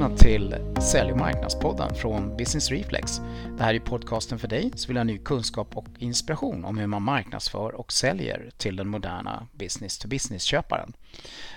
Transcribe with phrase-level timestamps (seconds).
[0.00, 3.20] välkomna till Sälj och marknadspodden från Business Reflex.
[3.56, 6.86] Det här är podcasten för dig som vill ha ny kunskap och inspiration om hur
[6.86, 10.92] man marknadsför och säljer till den moderna business-to-business-köparen.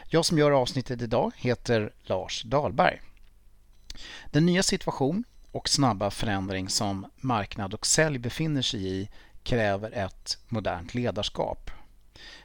[0.07, 3.01] Jag som gör avsnittet idag heter Lars Dahlberg.
[4.31, 9.09] Den nya situation och snabba förändring som marknad och sälj befinner sig i
[9.43, 11.71] kräver ett modernt ledarskap.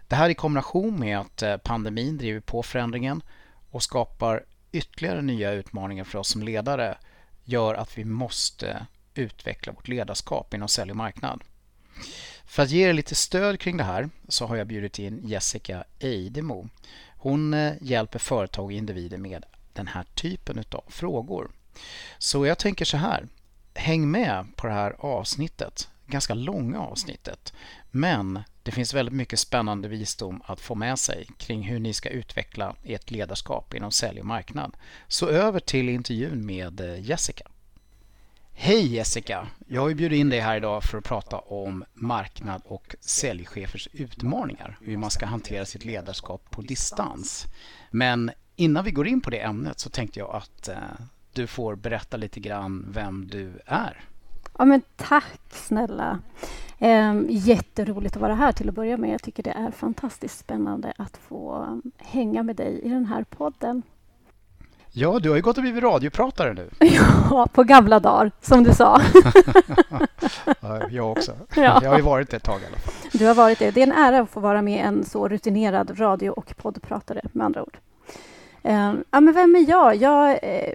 [0.09, 3.23] Det här i kombination med att eh, pandemin driver på förändringen
[3.71, 6.99] och skapar ytterligare nya utmaningar för oss som ledare
[7.45, 11.45] gör att vi måste utveckla vårt ledarskap inom sälj och marknad.
[12.47, 15.85] För att ge er lite stöd kring det här så har jag bjudit in Jessica
[15.99, 16.69] Eidemo.
[17.17, 21.51] Hon eh, hjälper företag och individer med den här typen av frågor.
[22.19, 23.29] Så jag tänker så här,
[23.75, 27.53] häng med på det här avsnittet, ganska långa avsnittet.
[27.91, 32.09] Men det finns väldigt mycket spännande visdom att få med sig kring hur ni ska
[32.09, 34.77] utveckla ert ledarskap inom sälj och marknad.
[35.07, 37.49] Så över till intervjun med eh, Jessica.
[38.53, 39.49] Hej Jessica!
[39.67, 44.79] Jag har bjudit in dig här idag för att prata om marknad och säljchefers utmaningar.
[44.81, 47.47] Hur man ska hantera sitt ledarskap på distans.
[47.91, 50.77] Men innan vi går in på det ämnet så tänkte jag att eh,
[51.33, 54.05] du får berätta lite grann vem du är.
[54.59, 56.19] Ja, men tack snälla.
[56.79, 59.11] Eh, jätteroligt att vara här till att börja med.
[59.11, 63.83] Jag tycker det är fantastiskt spännande att få hänga med dig i den här podden.
[64.93, 66.71] Ja, du har ju gått och blivit radiopratare nu.
[67.31, 69.01] ja, på gamla dagar, som du sa.
[70.61, 71.33] ja, jag också.
[71.57, 71.81] Ja.
[71.83, 72.95] Jag har ju varit det ett tag i alla fall.
[73.13, 73.71] Du har varit det.
[73.71, 77.45] Det är en ära att få vara med en så rutinerad radio och poddpratare, med
[77.45, 77.79] andra ord.
[78.63, 79.97] Eh, ja, men vem är jag?
[79.97, 80.75] Jag eh,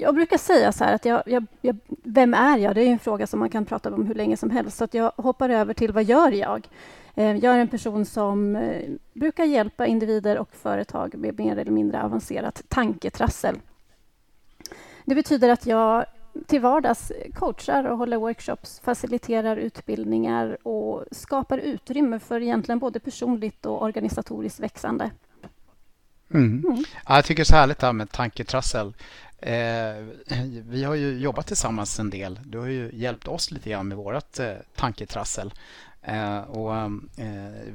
[0.00, 2.74] jag brukar säga så här att jag, jag, jag, vem är jag?
[2.74, 4.76] Det är en fråga som man kan prata om hur länge som helst.
[4.76, 6.68] Så att jag hoppar över till vad gör jag?
[7.14, 11.72] Eh, jag är en person som eh, brukar hjälpa individer och företag med mer eller
[11.72, 13.56] mindre avancerat tanketrassel.
[15.04, 16.04] Det betyder att jag
[16.46, 23.66] till vardags coachar och håller workshops, faciliterar utbildningar och skapar utrymme för egentligen både personligt
[23.66, 25.10] och organisatoriskt växande.
[26.30, 26.64] Mm.
[26.64, 26.84] Mm.
[27.06, 28.94] Ja, jag tycker det är så härligt det här med tanketrassel.
[29.38, 30.04] Eh,
[30.68, 32.40] vi har ju jobbat tillsammans en del.
[32.44, 35.54] Du har ju hjälpt oss lite grann med vårt eh, tanketrassel.
[36.02, 36.90] Eh, och,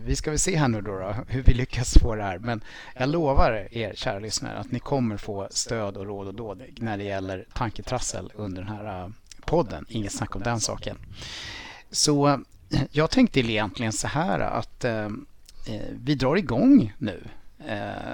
[0.05, 2.39] vi ska väl se här nu då, då, hur vi lyckas få det här.
[2.39, 2.63] Men
[2.95, 6.97] jag lovar er kära lyssnare att ni kommer få stöd och råd och dåd när
[6.97, 9.11] det gäller tanketrassel under den här
[9.45, 9.85] podden.
[9.89, 10.97] Inget snack om den saken.
[11.91, 12.43] Så
[12.91, 14.85] jag tänkte egentligen så här att
[15.89, 17.23] vi drar igång nu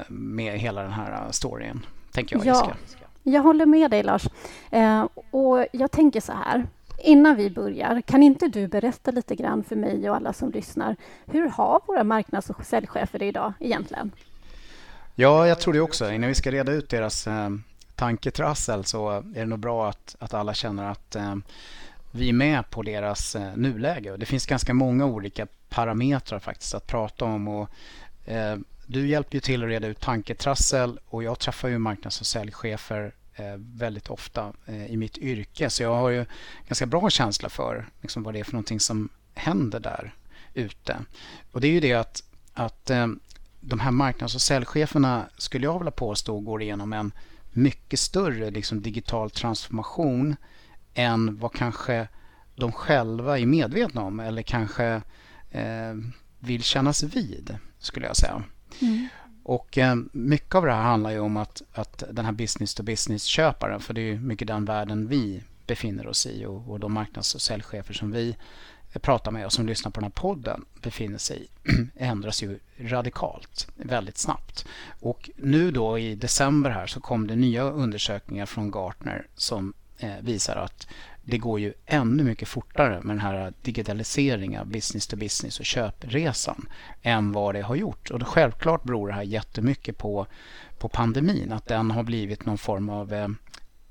[0.07, 1.85] med hela den här storyn.
[2.11, 2.73] Tänker jag, ja.
[3.31, 4.27] Jag håller med dig, Lars.
[4.71, 6.67] Eh, och jag tänker så här.
[6.97, 10.95] Innan vi börjar, kan inte du berätta lite grann för mig och alla som lyssnar.
[11.25, 14.11] Hur har våra marknads och säljchefer det idag egentligen?
[15.15, 16.11] Ja, jag tror det också.
[16.11, 17.49] Innan vi ska reda ut deras eh,
[17.95, 21.35] tanketrassel så är det nog bra att, att alla känner att eh,
[22.11, 24.17] vi är med på deras eh, nuläge.
[24.17, 27.47] Det finns ganska många olika parametrar faktiskt att prata om.
[27.47, 27.69] Och,
[28.25, 32.27] eh, du hjälper ju till att reda ut tanketrassel och jag träffar ju marknads och
[32.27, 35.69] säljchefer eh, väldigt ofta eh, i mitt yrke.
[35.69, 36.25] Så jag har ju
[36.67, 40.13] ganska bra känsla för liksom, vad det är för någonting som händer där
[40.53, 40.97] ute.
[41.51, 43.07] Och det är ju det att, att eh,
[43.59, 47.11] de här marknads och säljcheferna skulle jag vilja påstå går igenom en
[47.51, 50.35] mycket större liksom, digital transformation
[50.93, 52.07] än vad kanske
[52.55, 55.01] de själva är medvetna om eller kanske
[55.51, 55.95] eh,
[56.39, 58.43] vill kännas vid, skulle jag säga.
[58.81, 59.07] Mm.
[59.43, 62.83] Och eh, mycket av det här handlar ju om att, att den här business to
[62.83, 67.35] business-köparen, för det är mycket den världen vi befinner oss i och, och de marknads
[67.35, 68.35] och säljchefer som vi
[69.01, 73.67] pratar med och som lyssnar på den här podden befinner sig i ändras ju radikalt,
[73.75, 74.65] väldigt snabbt.
[74.99, 80.15] Och nu då i december här så kom det nya undersökningar från Gartner som eh,
[80.21, 80.87] visar att
[81.29, 85.65] det går ju ännu mycket fortare med den här digitaliseringen av business to business och
[85.65, 86.69] köpresan
[87.01, 88.11] än vad det har gjort.
[88.11, 90.27] Och självklart beror det här jättemycket på,
[90.77, 93.27] på pandemin, att den har blivit någon form av eh,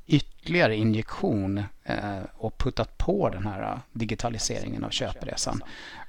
[0.06, 5.60] ytterligare injektion eh, och puttat på den här eh, digitaliseringen av köpresan.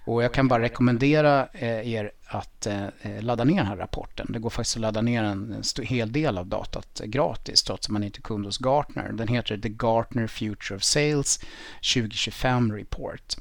[0.08, 4.28] Och jag kan bara rekommendera eh, er att eh, eh, ladda ner den här rapporten.
[4.30, 8.04] Det går faktiskt att ladda ner en hel del av datat gratis trots att man
[8.04, 9.12] inte är kund hos Gartner.
[9.12, 11.40] Den heter The Gartner Future of Sales
[11.94, 13.36] 2025 Report.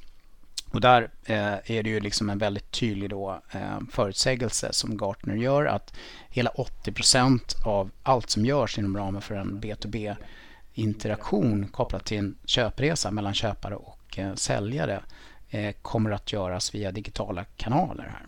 [0.70, 3.42] Och där är det ju liksom en väldigt tydlig då,
[3.92, 5.94] förutsägelse som Gartner gör att
[6.28, 10.16] hela 80% av allt som görs inom ramen för en B2B
[10.74, 15.02] interaktion kopplat till en köpresa mellan köpare och säljare
[15.50, 18.04] Eh, kommer att göras via digitala kanaler.
[18.04, 18.26] här.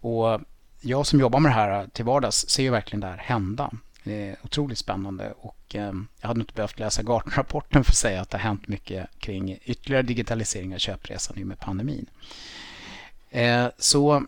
[0.00, 0.40] Och
[0.80, 3.70] jag som jobbar med det här till vardags ser ju verkligen det här hända.
[4.04, 8.20] Det är otroligt spännande och eh, jag hade inte behövt läsa Gartner-rapporten för att säga
[8.20, 12.06] att det har hänt mycket kring ytterligare digitalisering av köpresan i och med pandemin.
[13.30, 14.26] Eh, så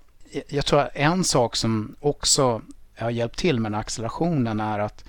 [0.48, 2.62] jag tror att en sak som också
[2.96, 5.04] har hjälpt till med den accelerationen är att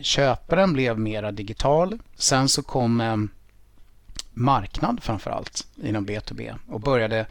[0.00, 1.98] köparen blev mera digital.
[2.16, 3.28] Sen så kom
[4.38, 7.26] marknad framförallt inom B2B och började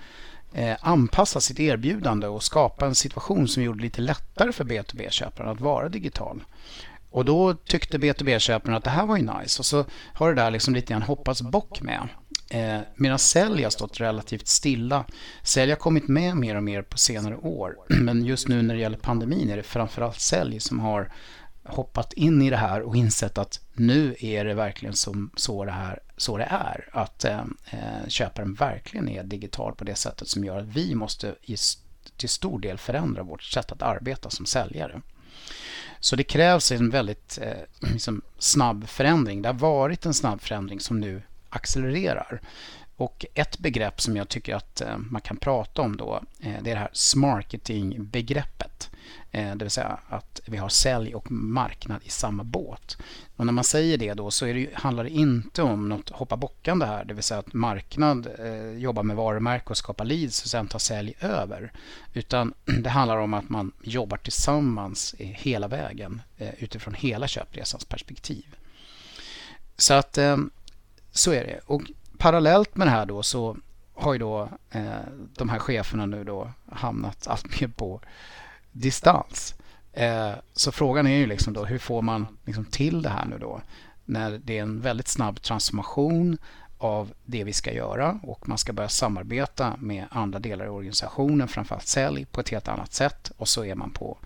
[0.53, 5.51] eh, anpassa sitt erbjudande och skapa en situation som gjorde det lite lättare för B2B-köparen
[5.51, 6.43] att vara digital.
[7.11, 10.51] Och då tyckte B2B-köparen att det här var ju nice och så har det där
[10.51, 12.07] liksom lite grann hoppats bock med.
[12.49, 15.05] Eh, medan sälj har stått relativt stilla.
[15.43, 17.75] Sälj har kommit med mer och mer på senare år.
[17.87, 21.11] Men just nu när det gäller pandemin är det framförallt sälj som har
[21.63, 25.71] hoppat in i det här och insett att nu är det verkligen som, så, det
[25.71, 26.89] här, så det är.
[26.91, 31.35] Att eh, eh, köparen verkligen är digital på det sättet som gör att vi måste
[31.41, 31.55] i,
[32.17, 35.01] till stor del förändra vårt sätt att arbeta som säljare.
[35.99, 39.41] Så det krävs en väldigt eh, liksom snabb förändring.
[39.41, 42.41] Det har varit en snabb förändring som nu accelererar.
[42.97, 46.71] Och ett begrepp som jag tycker att eh, man kan prata om då, eh, det
[46.71, 48.89] är det här smarketing-begreppet.
[49.31, 52.97] Eh, det vill säga att vi har sälj och marknad i samma båt.
[53.35, 56.85] Och när man säger det då så det, handlar det inte om något hoppa bockande
[56.85, 60.67] här, det vill säga att marknad eh, jobbar med varumärke och skapar leads och sen
[60.67, 61.71] tar sälj över.
[62.13, 68.45] Utan det handlar om att man jobbar tillsammans hela vägen eh, utifrån hela köpresans perspektiv.
[69.77, 70.17] Så att
[71.11, 71.59] så är det.
[71.65, 71.81] Och
[72.17, 73.57] parallellt med det här då så
[73.93, 74.91] har ju då eh,
[75.37, 78.01] de här cheferna nu då hamnat allt mer på
[78.71, 79.55] distans.
[79.93, 83.37] Eh, så frågan är ju liksom då hur får man liksom till det här nu
[83.37, 83.61] då
[84.05, 86.37] när det är en väldigt snabb transformation
[86.77, 91.47] av det vi ska göra och man ska börja samarbeta med andra delar i organisationen,
[91.47, 94.17] framförallt sälj, på ett helt annat sätt och så är man på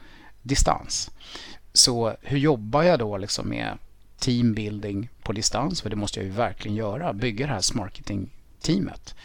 [0.41, 1.11] distans.
[1.73, 3.77] Så hur jobbar jag då liksom med
[4.21, 5.81] teambuilding på distans?
[5.81, 9.15] För det måste jag ju verkligen göra, bygga det här marketing-teamet.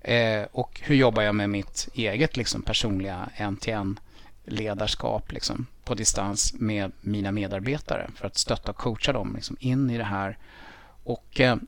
[0.00, 4.00] Eh, och hur jobbar jag med mitt eget liksom, personliga en-till-en
[4.44, 9.90] ledarskap liksom, på distans med mina medarbetare för att stötta och coacha dem liksom, in
[9.90, 10.38] i det här.
[11.04, 11.58] Och eh,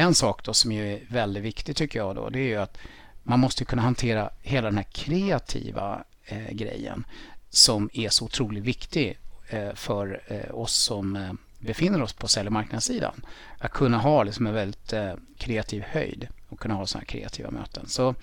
[0.00, 2.78] en sak då som är väldigt viktig tycker jag då, det är ju att
[3.22, 7.04] man måste kunna hantera hela den här kreativa eh, grejen
[7.50, 9.18] som är så otroligt viktig
[9.48, 11.32] eh, för eh, oss som eh,
[11.66, 13.14] befinner oss på sälj och marknadssidan.
[13.58, 17.50] Att kunna ha liksom en väldigt eh, kreativ höjd och kunna ha sådana här kreativa
[17.50, 17.88] möten.
[17.88, 18.14] Så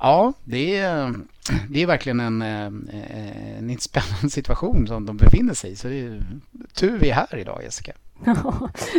[0.00, 1.14] Ja, det är,
[1.68, 5.76] det är verkligen en, eh, en spännande situation som de befinner sig i.
[5.76, 6.22] Så det är
[6.74, 7.92] tur vi är här idag, Jessica.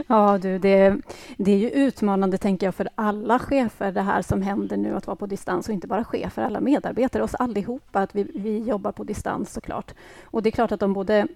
[0.07, 0.97] Ja, du, det,
[1.37, 5.07] det är ju utmanande, tänker jag, för alla chefer, det här som händer nu, att
[5.07, 8.91] vara på distans och inte bara chefer, alla medarbetare, oss allihopa, att vi, vi jobbar
[8.91, 9.93] på distans såklart.
[10.23, 11.27] Och det är klart att de både,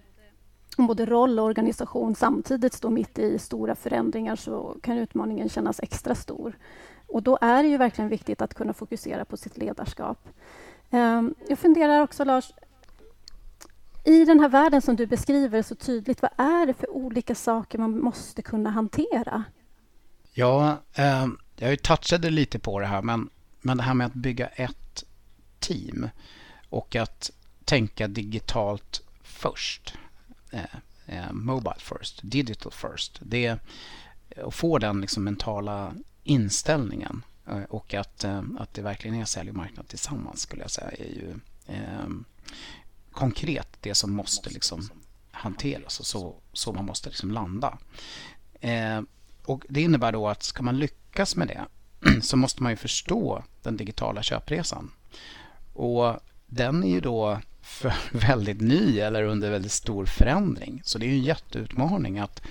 [0.78, 6.16] både roll och organisation samtidigt står mitt i stora förändringar så kan utmaningen kännas extra
[6.16, 6.58] stor.
[7.08, 10.30] Och då är det ju verkligen viktigt att kunna fokusera på sitt ledarskap.
[10.90, 12.52] Ehm, jag funderar också, Lars,
[14.04, 17.78] i den här världen som du beskriver så tydligt, vad är det för olika saker
[17.78, 19.44] man måste kunna hantera?
[20.34, 23.30] Ja, ehm, jag touchade lite på det här, men,
[23.62, 25.04] men det här med att bygga ett
[25.60, 26.10] team
[26.70, 27.32] och att
[27.66, 29.98] tänka digitalt först.
[30.54, 33.20] Eh, eh, mobile first, digital first.
[33.22, 35.94] Det, och eh, få den liksom mentala
[36.24, 40.72] inställningen eh, och att, eh, att det verkligen är sälj och marknad tillsammans skulle jag
[40.72, 41.36] säga är ju
[41.68, 42.08] eh,
[43.12, 44.90] konkret det som måste liksom
[45.32, 47.78] hanteras och så, så man måste liksom landa.
[48.60, 49.02] Eh,
[49.46, 51.66] och Det innebär då att ska man lyckas med det
[52.22, 54.92] så måste man ju förstå den digitala köpresan.
[55.74, 57.40] Och den är ju då
[58.12, 60.82] väldigt ny eller under väldigt stor förändring.
[60.84, 62.42] Så det är en jätteutmaning att,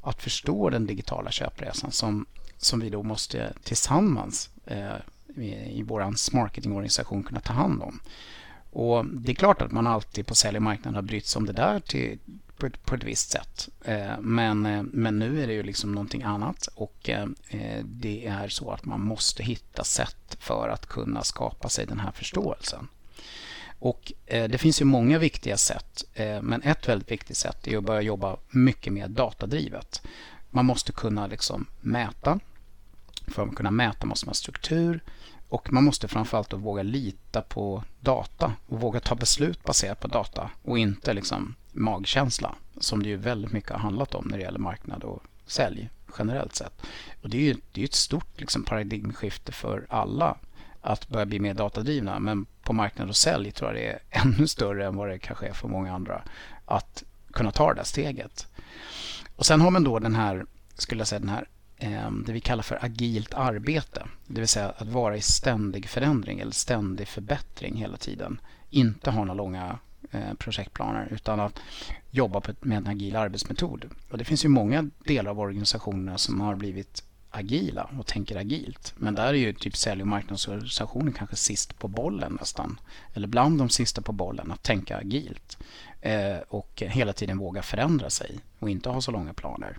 [0.00, 2.26] att förstå den digitala köpresan som
[2.64, 4.96] som vi då måste tillsammans eh,
[5.68, 8.00] i vår marketingorganisation kunna ta hand om.
[8.70, 11.80] Och Det är klart att man alltid på säljmarknaden har brytt sig om det där
[11.80, 12.18] till,
[12.56, 13.68] på, ett, på ett visst sätt.
[13.84, 18.26] Eh, men, eh, men nu är det ju liksom någonting annat och eh, eh det
[18.26, 22.88] är så att man måste hitta sätt för att kunna skapa sig den här förståelsen.
[23.84, 27.78] Och eh, Det finns ju många viktiga sätt, eh, men ett väldigt viktigt sätt är
[27.78, 30.02] att börja jobba mycket mer datadrivet.
[30.50, 32.40] Man måste kunna liksom mäta.
[33.26, 35.00] För att kunna mäta måste man ha struktur
[35.48, 40.08] och man måste framförallt då våga lita på data och våga ta beslut baserat på
[40.08, 44.44] data och inte liksom magkänsla som det ju väldigt mycket har handlat om när det
[44.44, 46.82] gäller marknad och sälj generellt sett.
[47.22, 50.36] Och Det är ju det är ett stort liksom paradigmskifte för alla
[50.80, 54.48] att börja bli mer datadrivna men på marknad och sälj tror jag det är ännu
[54.48, 56.22] större än vad det kanske är för många andra.
[56.64, 58.46] Att kunna ta det där steget.
[59.36, 62.40] Och sen har man då den här, skulle jag säga, den här ehm, det vi
[62.40, 64.06] kallar för agilt arbete.
[64.26, 68.40] Det vill säga att vara i ständig förändring eller ständig förbättring hela tiden.
[68.70, 69.78] Inte ha några långa
[70.10, 71.60] eh, projektplaner utan att
[72.10, 73.84] jobba med en agil arbetsmetod.
[74.10, 77.04] Och det finns ju många delar av organisationerna som har blivit
[77.36, 78.94] agila och tänker agilt.
[78.96, 82.80] Men där är ju typ sälj och marknadsorganisationen kanske sist på bollen nästan.
[83.14, 85.58] Eller bland de sista på bollen att tänka agilt.
[86.00, 89.78] Eh, och hela tiden våga förändra sig och inte ha så långa planer.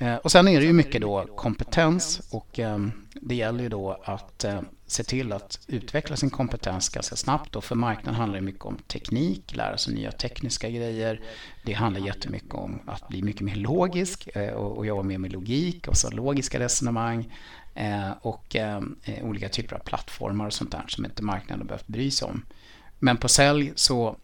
[0.00, 4.02] Eh, och sen är det ju mycket då kompetens och ehm, det gäller ju då
[4.04, 7.56] att eh, se till att utveckla sin kompetens ganska snabbt.
[7.56, 11.20] Och för marknaden handlar det mycket om teknik, lära sig nya tekniska grejer.
[11.64, 15.88] Det handlar jättemycket om att bli mycket mer logisk eh, och jobba mer med logik
[15.88, 17.32] och så logiska resonemang
[18.20, 22.10] och ehm, olika typer av plattformar och sånt där som inte marknaden har behövt bry
[22.10, 22.44] sig om.
[22.98, 24.16] Men på sälj så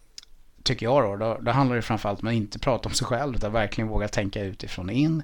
[0.62, 3.36] tycker jag då, då, då handlar det framförallt om att inte prata om sig själv
[3.36, 5.22] utan verkligen våga tänka utifrån och in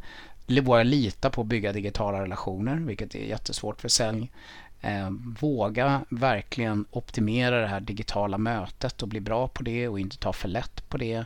[0.60, 4.30] våga lita på att bygga digitala relationer, vilket är jättesvårt för sälj.
[4.80, 10.18] Eh, våga verkligen optimera det här digitala mötet och bli bra på det och inte
[10.18, 11.24] ta för lätt på det.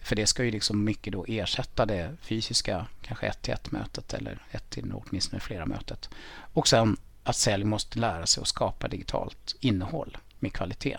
[0.00, 4.14] För det ska ju liksom mycket då ersätta det fysiska, kanske ett till ett mötet
[4.14, 6.10] eller ett till åtminstone flera mötet.
[6.52, 10.98] Och sen att sälj måste lära sig att skapa digitalt innehåll med kvalitet.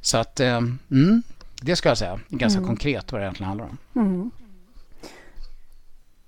[0.00, 0.56] Så att, eh,
[0.90, 1.22] mm,
[1.60, 2.68] det ska jag säga, ganska mm.
[2.68, 3.78] konkret vad det egentligen handlar om.
[3.94, 4.30] Mm.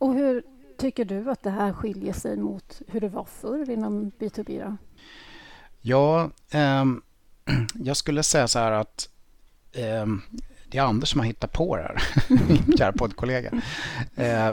[0.05, 0.43] Och hur
[0.79, 4.65] tycker du att det här skiljer sig mot hur det var förr inom B2B?
[4.65, 4.77] Då?
[5.81, 6.85] Ja, eh,
[7.75, 9.09] jag skulle säga så här att
[9.73, 10.07] eh,
[10.75, 12.03] det är Anders som har hittat på det här,
[12.49, 13.51] min kära poddkollega.
[14.15, 14.51] Eh,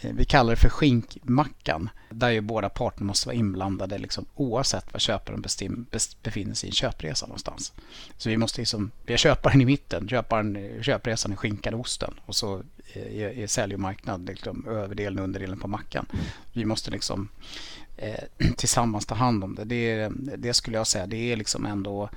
[0.14, 5.00] vi kallar det för skinkmackan, där ju båda parter måste vara inblandade liksom, oavsett var
[5.00, 5.86] köparen bestim,
[6.22, 7.72] befinner sig i en köpresa någonstans.
[8.16, 12.14] Så vi måste liksom, vi har köparen i mitten, köparen, köpresan är skinkan och osten
[12.26, 12.62] och så
[12.94, 16.06] är, är sälj och marknad liksom, överdelen och underdelen på mackan.
[16.52, 17.28] Vi måste liksom
[17.96, 18.24] eh,
[18.56, 19.64] tillsammans ta hand om det.
[19.64, 20.12] det.
[20.36, 22.10] Det skulle jag säga, det är liksom ändå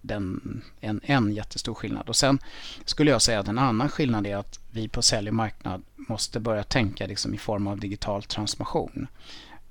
[0.00, 2.08] den, en, en jättestor skillnad.
[2.08, 2.38] Och Sen
[2.84, 6.40] skulle jag säga att en annan skillnad är att vi på sälj och marknad måste
[6.40, 9.06] börja tänka liksom i form av digital transformation.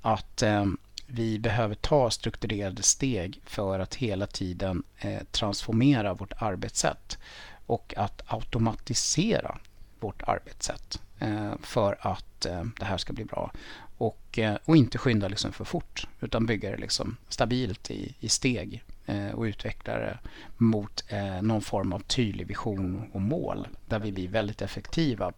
[0.02, 0.66] Att eh,
[1.06, 7.18] vi behöver ta strukturerade steg för att hela tiden eh, transformera vårt arbetssätt
[7.66, 9.58] och att automatisera
[10.00, 13.52] vårt arbetssätt eh, för att eh, det här ska bli bra.
[13.98, 18.28] Och, eh, och inte skynda liksom för fort utan bygga det liksom stabilt i, i
[18.28, 18.84] steg
[19.34, 20.18] och utveckla det
[20.56, 21.04] mot
[21.42, 25.32] någon form av tydlig vision och mål där vi blir väldigt effektiva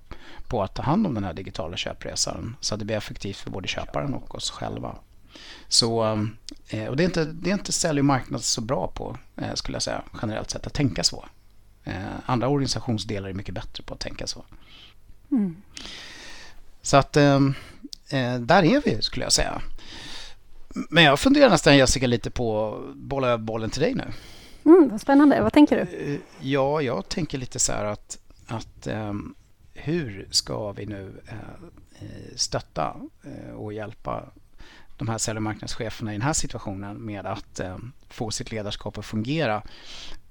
[0.49, 3.51] på att ta hand om den här digitala köpresan så att det blir effektivt för
[3.51, 4.97] både köparen och oss själva.
[5.69, 6.01] Så,
[6.89, 9.19] och det är inte, det är inte sälj och marknad så bra på,
[9.55, 11.25] skulle jag säga, generellt sett, att tänka så.
[11.85, 11.95] Eh,
[12.27, 14.45] andra organisationsdelar är mycket bättre på att tänka så.
[15.31, 15.63] Mm.
[16.83, 17.41] Så att eh,
[18.41, 19.63] där är vi skulle jag säga.
[20.75, 24.05] Men jag funderar nästan Jessica lite på att bolla över bollen till dig nu.
[24.65, 25.43] Mm, vad spännande.
[25.43, 26.13] Vad tänker du?
[26.13, 29.35] Eh, ja, jag tänker lite så här att, att um,
[29.75, 34.25] hur ska vi nu uh, stötta uh, och hjälpa
[34.97, 37.77] de här sälj och marknadscheferna i den här situationen med att uh,
[38.09, 39.63] få sitt ledarskap att fungera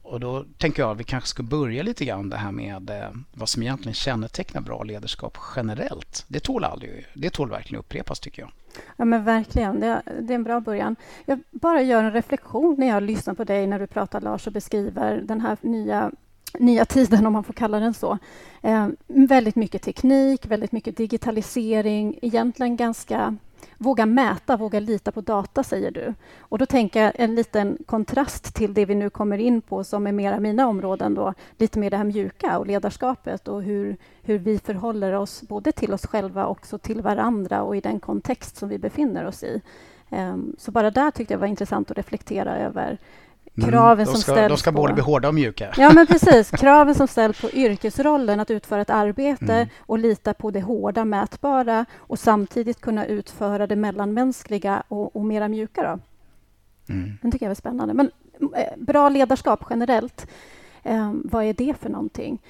[0.01, 2.91] och då tänker jag att vi kanske ska börja lite grann det här med
[3.33, 6.25] vad som egentligen kännetecknar bra ledarskap generellt.
[6.27, 8.51] Det tål aldrig, det tål verkligen upprepas tycker jag.
[8.95, 10.95] Ja men verkligen, det, det är en bra början.
[11.25, 14.53] Jag bara gör en reflektion när jag lyssnar på dig när du pratar Lars och
[14.53, 16.11] beskriver den här nya
[16.59, 18.17] nya tiden, om man får kalla den så.
[18.61, 23.37] Eh, väldigt mycket teknik, väldigt mycket digitalisering, egentligen ganska
[23.83, 26.13] Våga mäta, våga lita på data, säger du.
[26.39, 30.07] Och då tänker jag en liten kontrast till det vi nu kommer in på som
[30.07, 34.37] är mera mina områden, då, lite mer det här mjuka och ledarskapet och hur, hur
[34.37, 38.69] vi förhåller oss både till oss själva och till varandra och i den kontext som
[38.69, 39.61] vi befinner oss i.
[40.09, 42.97] Um, så bara där tyckte jag var intressant att reflektera över
[43.55, 45.73] kraven mm, som ska, ställs De ska både bli hårda och mjuka.
[45.77, 46.51] Ja, men precis.
[46.51, 49.67] Kraven som ställs på yrkesrollen att utföra ett arbete mm.
[49.79, 55.47] och lita på det hårda, mätbara och samtidigt kunna utföra det mellanmänskliga och, och mera
[55.47, 55.81] mjuka.
[55.83, 55.99] Då.
[56.93, 57.11] Mm.
[57.21, 57.93] Den tycker jag är spännande.
[57.93, 58.11] Men
[58.55, 60.27] eh, bra ledarskap generellt,
[60.83, 62.41] eh, vad är det för någonting?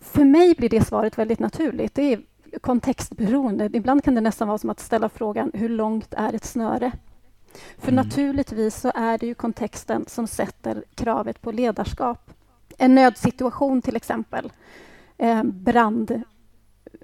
[0.00, 1.94] För mig blir det svaret väldigt naturligt.
[1.94, 2.20] Det är
[2.60, 3.70] kontextberoende.
[3.72, 6.92] Ibland kan det nästan vara som att ställa frågan hur långt är ett snöre?
[7.78, 8.04] För mm.
[8.04, 12.30] naturligtvis så är det ju kontexten som sätter kravet på ledarskap.
[12.78, 14.52] En nödsituation till exempel,
[15.18, 16.22] eh, brand,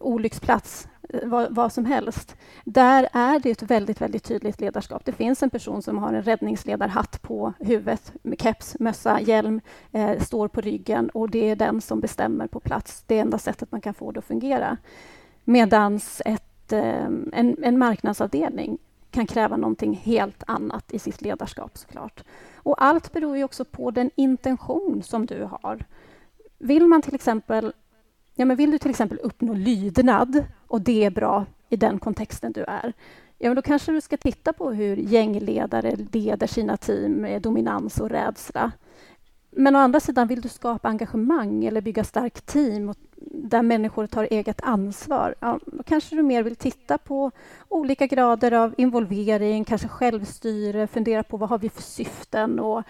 [0.01, 0.89] olycksplats,
[1.23, 2.37] vad, vad, som helst.
[2.65, 5.05] Där är det ett väldigt, väldigt tydligt ledarskap.
[5.05, 9.61] Det finns en person som har en räddningsledarhatt på huvudet, med keps, mössa, hjälm,
[9.93, 13.05] eh, står på ryggen och det är den som bestämmer på plats.
[13.07, 14.77] Det är enda sättet man kan få det att fungera.
[15.45, 18.79] Medans ett, eh, en, en marknadsavdelning
[19.11, 22.25] kan kräva någonting helt annat i sitt ledarskap såklart.
[22.57, 25.85] Och allt beror ju också på den intention som du har.
[26.59, 27.73] Vill man till exempel
[28.39, 32.53] Ja, men vill du till exempel uppnå lydnad och det är bra i den kontexten
[32.53, 32.93] du är,
[33.39, 38.01] ja, men då kanske du ska titta på hur gängledare leder sina team med dominans
[38.01, 38.73] och rädsla.
[39.51, 44.29] Men å andra sidan, vill du skapa engagemang eller bygga starkt team där människor tar
[44.31, 47.31] eget ansvar, ja, då kanske du mer vill titta på
[47.69, 52.83] olika grader av involvering, kanske självstyre, fundera på vad har vi för syften och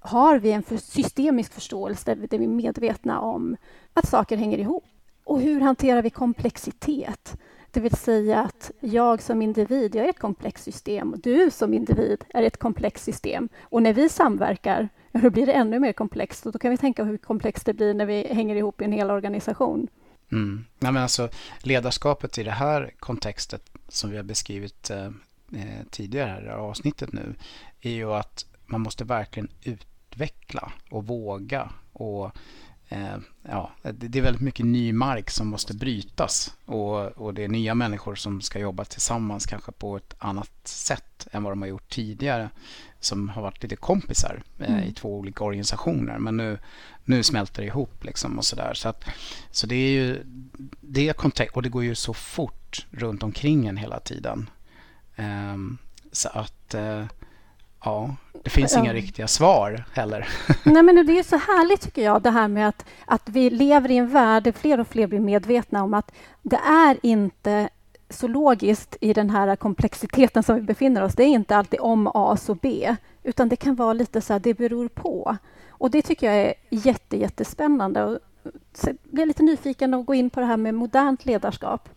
[0.00, 3.56] har vi en för systemisk förståelse där vi är medvetna om
[3.94, 4.84] att saker hänger ihop?
[5.24, 7.36] Och hur hanterar vi komplexitet?
[7.70, 11.74] Det vill säga att jag som individ, jag är ett komplext system och du som
[11.74, 13.48] individ är ett komplext system.
[13.62, 14.88] Och när vi samverkar,
[15.22, 17.94] då blir det ännu mer komplext och då kan vi tänka hur komplext det blir
[17.94, 19.88] när vi hänger ihop i en hel organisation.
[20.32, 20.64] Mm.
[20.78, 21.28] Ja, men alltså,
[21.62, 25.06] ledarskapet i det här kontextet som vi har beskrivit eh,
[25.54, 27.34] eh tidigare här i avsnittet nu
[27.80, 32.30] är ju att man måste verkligen utveckla och våga och
[33.42, 36.54] ja, det är väldigt mycket ny mark som måste brytas.
[36.66, 41.26] Och, och det är nya människor som ska jobba tillsammans kanske på ett annat sätt
[41.32, 42.50] än vad de har gjort tidigare
[43.00, 44.84] som har varit lite kompisar eh, mm.
[44.84, 46.18] i två olika organisationer.
[46.18, 46.58] Men nu,
[47.04, 48.74] nu smälter det ihop liksom och sådär.
[48.74, 49.04] Så, att,
[49.50, 50.22] så det är ju
[50.80, 54.50] det kontext och det går ju så fort runt omkring en hela tiden.
[55.16, 55.56] Eh,
[56.12, 57.04] så att eh,
[57.84, 60.28] Ja, det finns inga riktiga svar heller.
[60.64, 63.90] Nej, men det är så härligt tycker jag, det här med att, att vi lever
[63.90, 66.12] i en värld där fler och fler blir medvetna om att
[66.42, 67.68] det är inte
[68.10, 71.14] så logiskt i den här komplexiteten som vi befinner oss.
[71.14, 74.40] Det är inte alltid om A så B, utan det kan vara lite så här,
[74.40, 75.36] det beror på.
[75.68, 78.04] Och det tycker jag är jätte, jättespännande.
[78.04, 78.18] Och
[78.84, 81.88] jag blir lite nyfiken att gå in på det här med modernt ledarskap.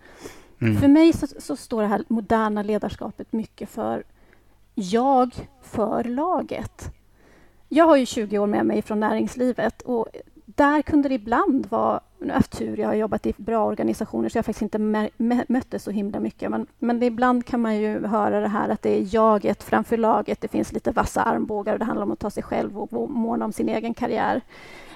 [0.62, 0.78] Mm.
[0.78, 4.04] För mig så, så, står det här moderna ledarskapet mycket för
[4.76, 6.92] jag för laget.
[7.70, 10.08] Jag har ju 20 år med mig från näringslivet och
[10.46, 12.00] där kunde det ibland vara...
[12.20, 14.62] Nu har jag haft tur, jag har jobbat i bra organisationer så jag har faktiskt
[14.62, 15.10] inte
[15.48, 16.52] mött det så himla mycket.
[16.52, 20.42] Men, men ibland kan man ju höra det här att det är jaget framför laget.
[20.42, 23.46] Det finns lite vassa armbågar och det handlar om att ta sig själv och måna
[23.46, 24.42] om sin egen karriär.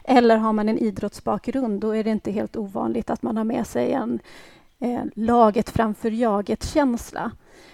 [0.03, 3.67] Eller har man en idrottsbakgrund, då är det inte helt ovanligt att man har med
[3.67, 4.19] sig en
[4.79, 7.31] eh, laget framför jaget-känsla.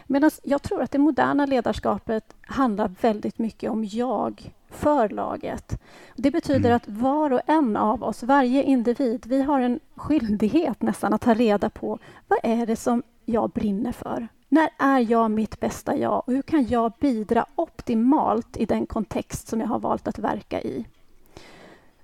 [0.08, 5.82] Medan jag tror att det moderna ledarskapet handlar väldigt mycket om jag för laget.
[6.16, 6.76] Det betyder mm.
[6.76, 11.34] att var och en av oss, varje individ, vi har en skyldighet nästan att ta
[11.34, 14.28] reda på vad är det som jag brinner för?
[14.50, 19.48] När är jag mitt bästa jag och hur kan jag bidra optimalt i den kontext
[19.48, 20.86] som jag har valt att verka i?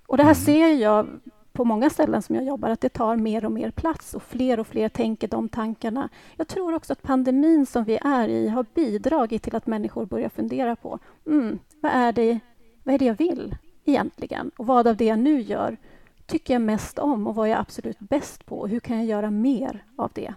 [0.08, 0.46] Och det här mm.
[0.46, 1.08] ser jag
[1.54, 4.60] på många ställen som jag jobbar att det tar mer och mer plats och fler
[4.60, 6.10] och fler tänker de tankarna.
[6.36, 10.30] Jag tror också att pandemin som vi är i har bidragit till att människor börjar
[10.30, 12.40] fundera på mm, vad, är det,
[12.84, 14.52] vad är det jag vill egentligen?
[14.58, 15.78] Och vad av det jag nu gör
[16.26, 18.60] tycker jag mest om och vad jag är absolut bäst på?
[18.60, 20.34] Och hur kan jag göra mer av det?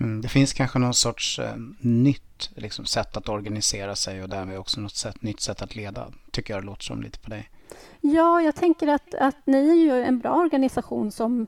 [0.00, 4.58] Mm, det finns kanske någon sorts eh, nytt liksom, sätt att organisera sig och därmed
[4.58, 6.12] också något sätt, nytt sätt att leda.
[6.30, 7.50] Tycker jag det låter som lite på dig.
[8.00, 11.46] Ja, jag tänker att, att ni är ju en bra organisation som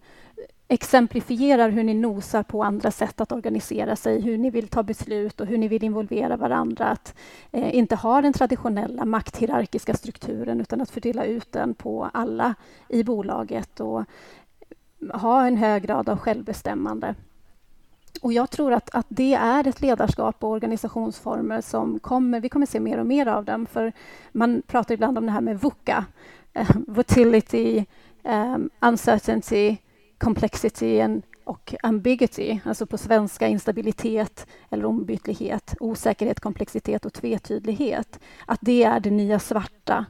[0.68, 5.40] exemplifierar hur ni nosar på andra sätt att organisera sig, hur ni vill ta beslut
[5.40, 6.84] och hur ni vill involvera varandra.
[6.84, 7.14] Att
[7.52, 12.54] eh, inte ha den traditionella makthierarkiska strukturen utan att fördela ut den på alla
[12.88, 14.04] i bolaget och
[15.12, 17.14] ha en hög grad av självbestämmande.
[18.22, 22.40] Och jag tror att, att det är ett ledarskap och organisationsformer som kommer...
[22.40, 23.66] Vi kommer se mer och mer av dem.
[23.66, 23.92] För
[24.32, 26.04] man pratar ibland om det här med VUCA.
[26.58, 27.84] Uh, volatility,
[28.24, 29.76] um, uncertainty,
[30.18, 32.60] complexity and, och ambiguity.
[32.64, 38.20] Alltså på svenska instabilitet eller ombytlighet, osäkerhet, komplexitet och tvetydlighet.
[38.46, 40.06] Att det är det nya svarta.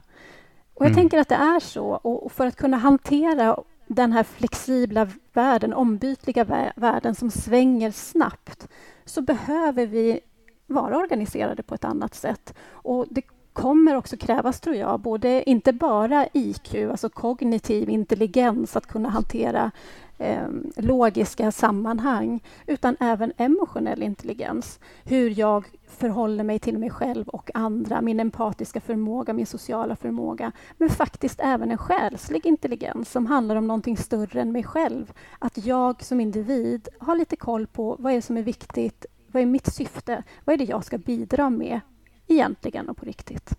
[0.73, 0.95] Och jag mm.
[0.95, 1.87] tänker att det är så.
[1.89, 8.67] Och för att kunna hantera den här flexibla världen, ombytliga världen som svänger snabbt
[9.05, 10.19] så behöver vi
[10.67, 12.53] vara organiserade på ett annat sätt.
[12.69, 13.21] Och det
[13.53, 19.71] kommer också krävas, tror jag, både, inte bara IQ, alltså kognitiv intelligens, att kunna hantera
[20.17, 24.79] eh, logiska sammanhang, utan även emotionell intelligens.
[25.03, 30.51] Hur jag förhåller mig till mig själv och andra, min empatiska förmåga, min sociala förmåga,
[30.77, 35.13] men faktiskt även en själslig intelligens som handlar om någonting större än mig själv.
[35.39, 39.41] Att jag som individ har lite koll på vad är det som är viktigt, vad
[39.41, 41.79] är mitt syfte, vad är det jag ska bidra med
[42.27, 43.57] egentligen och på riktigt.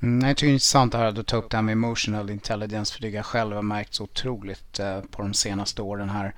[0.00, 2.94] Mm, jag tycker det är intressant att du tar upp det här med emotional intelligence
[2.94, 6.34] för det jag själv har märkt så otroligt eh, på de senaste åren här.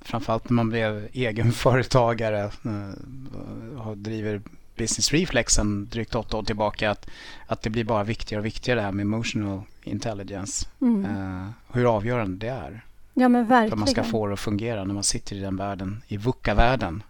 [0.00, 4.42] Framförallt när man blev egenföretagare eh, och driver
[4.76, 7.08] Business Reflex sedan drygt åtta år tillbaka att,
[7.46, 10.66] att det blir bara viktigare och viktigare det här med emotional intelligence.
[10.80, 11.16] Mm.
[11.16, 12.84] Uh, hur avgörande det är.
[13.14, 13.70] Ja men verkligen.
[13.70, 16.16] För att man ska få det att fungera när man sitter i den världen, i
[16.16, 17.02] VUCA-världen.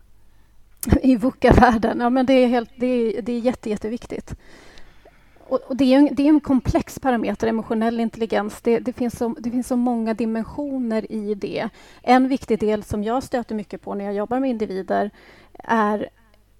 [1.02, 4.34] I VUCA-världen, ja men det är, helt, det är, det är jätte, jätteviktigt.
[5.48, 8.60] Och, och det, är en, det är en komplex parameter, emotionell intelligens.
[8.60, 11.68] Det, det, finns så, det finns så många dimensioner i det.
[12.02, 15.10] En viktig del som jag stöter mycket på när jag jobbar med individer
[15.58, 16.08] är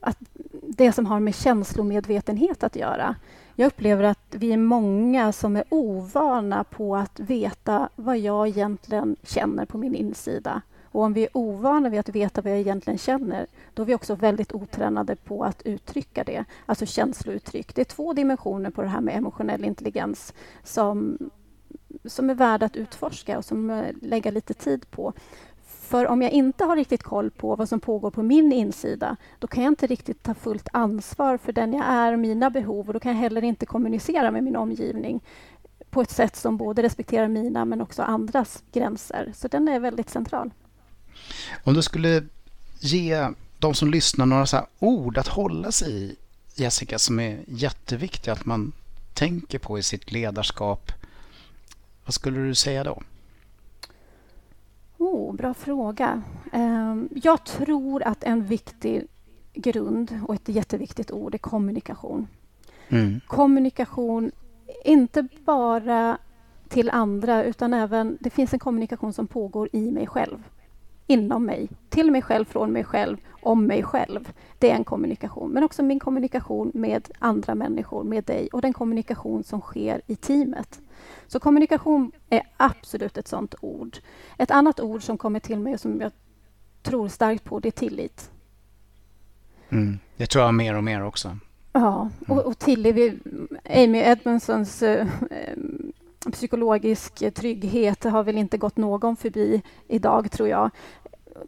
[0.01, 0.19] att
[0.63, 3.17] det som har med känslomedvetenhet att göra.
[3.55, 9.17] Jag upplever att vi är många som är ovana på att veta vad jag egentligen
[9.23, 10.63] känner på min insida.
[10.99, 13.95] Och om vi är ovana vid att veta vad jag egentligen känner, då är vi
[13.95, 17.75] också väldigt otränade på att uttrycka det, alltså känslouttryck.
[17.75, 21.19] Det är två dimensioner på det här med emotionell intelligens som,
[22.05, 25.13] som är värda att utforska och som eh, lägga lite tid på.
[25.65, 29.47] För om jag inte har riktigt koll på vad som pågår på min insida, då
[29.47, 32.93] kan jag inte riktigt ta fullt ansvar för den jag är och mina behov och
[32.93, 35.21] då kan jag heller inte kommunicera med min omgivning
[35.91, 39.33] på ett sätt som både respekterar mina men också andras gränser.
[39.35, 40.51] Så den är väldigt central.
[41.65, 42.23] Om du skulle
[42.81, 46.17] ge de som lyssnar några så ord att hålla sig i,
[46.55, 48.73] Jessica, som är jätteviktiga att man
[49.15, 50.93] tänker på i sitt ledarskap.
[52.05, 53.03] Vad skulle du säga då?
[54.99, 56.23] Oh, bra fråga.
[56.53, 59.07] Ehm, jag tror att en viktig
[59.55, 62.27] grund och ett jätteviktigt ord är kommunikation.
[62.89, 63.21] Mm.
[63.27, 64.31] Kommunikation,
[64.85, 66.19] inte bara
[66.69, 68.19] till andra utan även...
[68.21, 70.43] Det finns en kommunikation som pågår i mig själv.
[71.11, 71.69] Inom mig.
[71.89, 74.33] Till mig själv, från mig själv, om mig själv.
[74.59, 75.51] Det är en kommunikation.
[75.51, 80.17] Men också min kommunikation med andra människor, med dig och den kommunikation som sker i
[80.17, 80.81] teamet.
[81.27, 83.97] Så kommunikation är absolut ett sånt ord.
[84.39, 86.13] Ett annat ord som kommer till mig och som jag
[86.83, 88.31] tror starkt på, det är tillit.
[89.69, 89.99] Mm.
[90.17, 91.39] Det tror jag mer och mer också.
[91.73, 92.47] Ja, och, mm.
[92.47, 93.23] och tillit.
[93.65, 95.07] Amy Edmondsons äh,
[96.33, 100.71] psykologisk trygghet har väl inte gått någon förbi idag, tror jag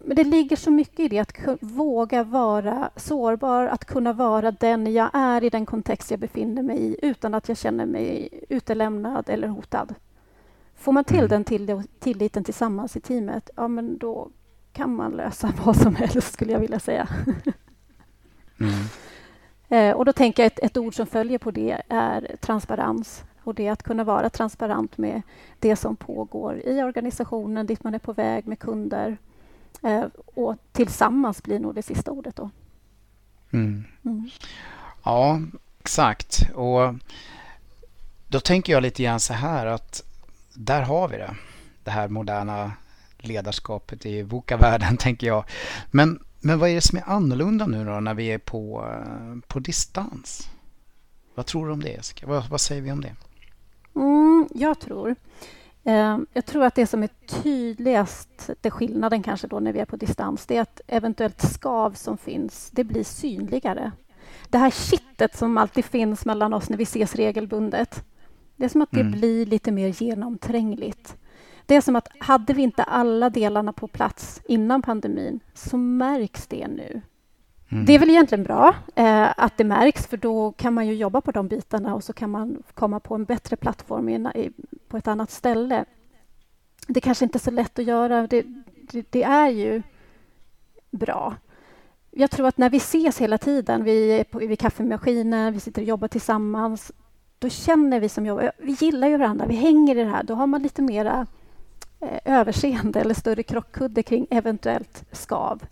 [0.05, 4.93] men det ligger så mycket i det, att våga vara sårbar, att kunna vara den
[4.93, 9.29] jag är i den kontext jag befinner mig i utan att jag känner mig utelämnad
[9.29, 9.95] eller hotad.
[10.77, 11.29] Får man till mm.
[11.29, 14.29] den till, tilliten tillsammans i teamet, ja men då
[14.73, 17.09] kan man lösa vad som helst, skulle jag vilja säga.
[18.61, 18.73] Mm.
[19.69, 23.25] Eh, och då tänker jag ett, ett ord som följer på det är transparens.
[23.45, 25.23] Och det är att kunna vara transparent med
[25.59, 29.17] det som pågår i organisationen, dit man är på väg med kunder,
[29.83, 32.51] Eh, och tillsammans blir nog det sista ordet då.
[33.51, 33.85] Mm.
[34.05, 34.31] Mm.
[35.05, 35.41] Ja,
[35.81, 36.51] exakt.
[36.55, 36.95] Och
[38.29, 40.03] då tänker jag lite grann så här att
[40.55, 41.37] där har vi det.
[41.85, 42.73] Det här moderna
[43.19, 45.45] ledarskapet i VUCA-världen, tänker jag.
[45.91, 48.95] Men, men vad är det som är annorlunda nu då när vi är på,
[49.47, 50.49] på distans?
[51.35, 52.27] Vad tror du om det, Jessica?
[52.27, 53.15] Vad, vad säger vi om det?
[53.95, 55.17] Mm, jag tror
[55.85, 57.09] Eh, jag tror att det som är
[57.43, 61.93] tydligast, det skillnaden kanske då när vi är på distans, det är att eventuellt skav
[61.93, 63.93] som finns, det blir synligare.
[64.49, 68.05] Det här kittet som alltid finns mellan oss när vi ses regelbundet,
[68.57, 69.13] det är som att det mm.
[69.13, 71.17] blir lite mer genomträngligt.
[71.67, 76.47] Det är som att hade vi inte alla delarna på plats innan pandemin så märks
[76.47, 77.01] det nu.
[77.73, 77.85] Mm.
[77.85, 81.21] Det är väl egentligen bra eh, att det märks för då kan man ju jobba
[81.21, 84.51] på de bitarna och så kan man komma på en bättre plattform i, i,
[84.89, 85.85] på ett annat ställe.
[86.87, 88.27] Det kanske inte är så lätt att göra.
[88.27, 88.45] Det,
[88.91, 89.83] det, det, är ju
[90.91, 91.35] bra.
[92.11, 95.83] Jag tror att när vi ses hela tiden, vi är på, vid kaffemaskinen, vi sitter
[95.83, 96.93] och jobbar tillsammans,
[97.39, 100.35] då känner vi som jobbar, vi gillar ju varandra, vi hänger i det här, då
[100.35, 101.27] har man lite mera
[102.01, 105.63] eh, överseende eller större krockkudde kring eventuellt skav.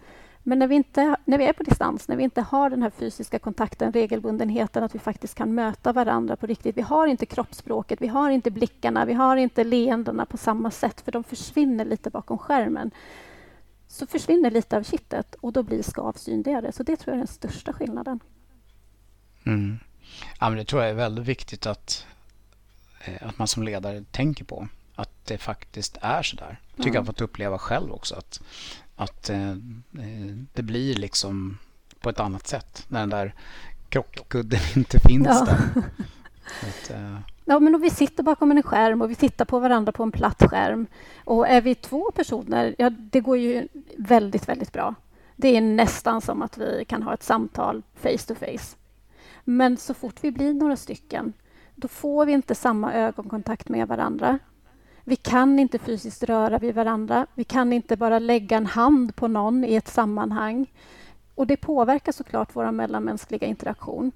[0.48, 2.90] Men när vi, inte, när vi är på distans, när vi inte har den här
[2.90, 6.76] fysiska kontakten, regelbundenheten, att vi faktiskt kan möta varandra på riktigt.
[6.76, 11.00] Vi har inte kroppsspråket, vi har inte blickarna, vi har inte leendena på samma sätt,
[11.00, 12.90] för de försvinner lite bakom skärmen.
[13.88, 16.72] Så försvinner lite av kittet och då blir skav synligare.
[16.72, 18.20] Så det tror jag är den största skillnaden.
[19.46, 19.78] Mm.
[20.40, 22.06] Ja, men det tror jag är väldigt viktigt att,
[23.04, 24.68] eh, att man som ledare tänker på.
[24.94, 26.60] Att det faktiskt är så där.
[26.70, 26.94] Tycker mm.
[26.94, 28.40] jag har fått uppleva själv också att,
[28.98, 31.58] att eh, eh, det blir liksom
[32.00, 33.34] på ett annat sätt när den där
[33.88, 35.44] krockkudden inte finns ja.
[35.44, 35.58] där.
[36.68, 37.18] Att, eh,
[37.50, 40.42] Ja, men vi sitter bakom en skärm och vi tittar på varandra på en platt
[40.50, 40.86] skärm.
[41.24, 44.94] Och är vi två personer, ja, det går ju väldigt, väldigt bra.
[45.36, 48.76] Det är nästan som att vi kan ha ett samtal face to face.
[49.44, 51.32] Men så fort vi blir några stycken,
[51.74, 54.38] då får vi inte samma ögonkontakt med varandra.
[55.08, 57.26] Vi kan inte fysiskt röra vid varandra.
[57.34, 60.66] Vi kan inte bara lägga en hand på någon i ett sammanhang.
[61.34, 64.12] Och det påverkar såklart vår mellanmänskliga interaktion.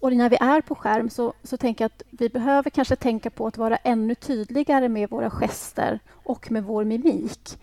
[0.00, 3.30] Och när vi är på skärm så, så tänker jag att vi behöver kanske tänka
[3.30, 7.58] på att vara ännu tydligare med våra gester och med vår mimik.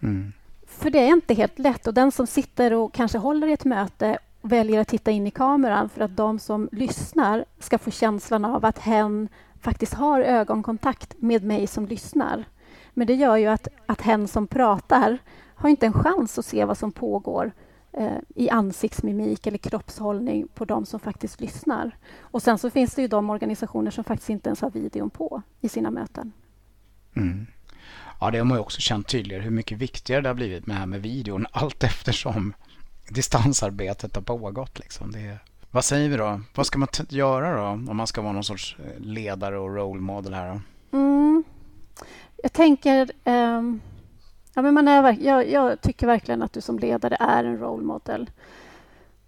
[0.00, 0.32] Mm.
[0.66, 1.86] För det är inte helt lätt.
[1.86, 5.30] Och den som sitter och kanske håller i ett möte väljer att titta in i
[5.30, 9.28] kameran för att de som lyssnar ska få känslan av att hen
[9.62, 12.44] faktiskt har ögonkontakt med mig som lyssnar.
[12.94, 15.18] Men det gör ju att, att hen som pratar
[15.54, 17.52] har inte en chans att se vad som pågår
[17.92, 21.96] eh, i ansiktsmimik eller kroppshållning på de som faktiskt lyssnar.
[22.20, 25.42] Och sen så finns det ju de organisationer som faktiskt inte ens har videon på
[25.60, 26.32] i sina möten.
[27.16, 27.46] Mm.
[28.20, 30.76] Ja, det har man ju också känt tydligare hur mycket viktigare det har blivit med,
[30.76, 32.54] här med videon allt eftersom
[33.08, 34.78] distansarbetet har pågått.
[34.78, 35.12] Liksom.
[35.12, 35.38] Det,
[35.72, 36.40] vad säger vi då?
[36.54, 40.00] Vad ska man göra då om man ska vara någon sorts eh, ledare och role
[40.00, 40.60] model här?
[40.92, 41.44] Mm.
[42.42, 43.10] Jag tänker...
[43.24, 43.80] Um
[44.54, 47.84] Ja, men man är, jag, jag, tycker verkligen att du som ledare är en role
[47.84, 48.30] model.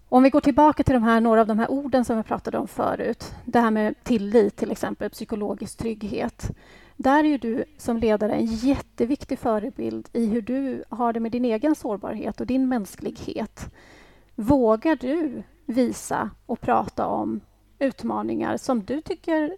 [0.09, 2.57] Om vi går tillbaka till de här, några av de här orden som vi pratade
[2.57, 3.33] om förut.
[3.45, 6.51] Det här med tillit, till exempel, psykologisk trygghet.
[6.95, 11.45] Där är du som ledare en jätteviktig förebild i hur du har det med din
[11.45, 13.73] egen sårbarhet och din mänsklighet.
[14.35, 17.41] Vågar du visa och prata om
[17.79, 19.57] utmaningar som du tycker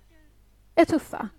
[0.75, 1.29] är tuffa?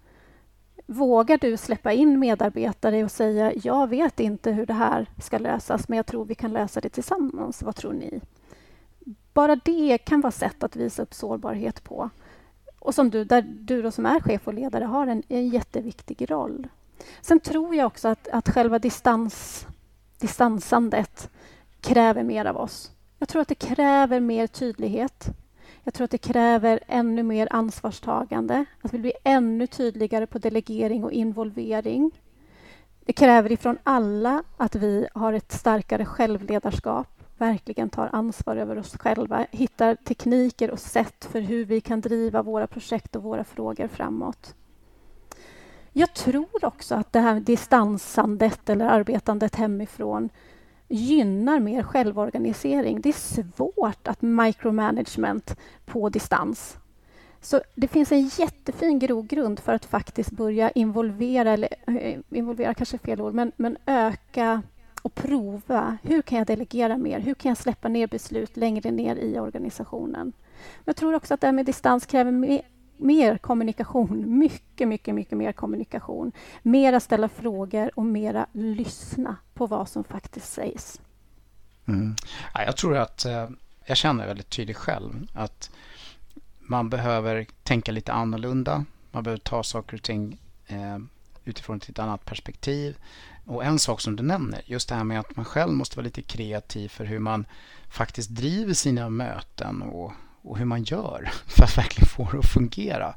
[0.86, 5.88] Vågar du släppa in medarbetare och säga jag vet inte hur det här ska lösas
[5.88, 7.62] men jag tror vi kan lösa det tillsammans.
[7.62, 8.20] Vad tror ni?
[9.34, 12.10] Bara det kan vara sätt att visa upp sårbarhet på.
[12.78, 16.30] Och som du, där du då som är chef och ledare har en, en jätteviktig
[16.30, 16.68] roll.
[17.20, 19.66] Sen tror jag också att, att själva distans,
[20.18, 21.30] distansandet
[21.80, 22.90] kräver mer av oss.
[23.18, 25.28] Jag tror att det kräver mer tydlighet.
[25.84, 31.04] Jag tror att det kräver ännu mer ansvarstagande, att vi blir ännu tydligare på delegering
[31.04, 32.10] och involvering.
[33.04, 38.96] Det kräver ifrån alla att vi har ett starkare självledarskap, verkligen tar ansvar över oss
[38.96, 43.88] själva, hittar tekniker och sätt för hur vi kan driva våra projekt och våra frågor
[43.88, 44.54] framåt.
[45.92, 50.28] Jag tror också att det här distansandet eller arbetandet hemifrån
[50.88, 53.00] gynnar mer självorganisering.
[53.00, 56.78] Det är svårt att micromanagement på distans.
[57.40, 62.98] Så det finns en jättefin grogrund för att faktiskt börja involvera, eller eh, involvera kanske
[62.98, 64.62] fel ord, men, men öka
[65.02, 65.98] och prova.
[66.02, 67.20] Hur kan jag delegera mer?
[67.20, 70.32] Hur kan jag släppa ner beslut längre ner i organisationen?
[70.84, 72.32] Jag tror också att det här med distans kräver
[72.98, 74.38] mer, kommunikation.
[74.38, 76.32] Mycket, mycket, mycket mer kommunikation.
[76.62, 81.00] Mera ställa frågor och mera lyssna på vad som faktiskt sägs.
[81.86, 82.14] Mm.
[82.54, 83.48] jag tror att eh,
[83.84, 85.70] jag känner väldigt tydligt själv att
[86.58, 88.84] man behöver tänka lite annorlunda.
[89.10, 90.98] Man behöver ta saker och ting eh,
[91.44, 92.96] utifrån ett annat perspektiv.
[93.46, 96.04] Och en sak som du nämner, just det här med att man själv måste vara
[96.04, 97.46] lite kreativ för hur man
[97.88, 100.12] faktiskt driver sina möten och
[100.48, 103.14] och hur man gör för att verkligen få det att fungera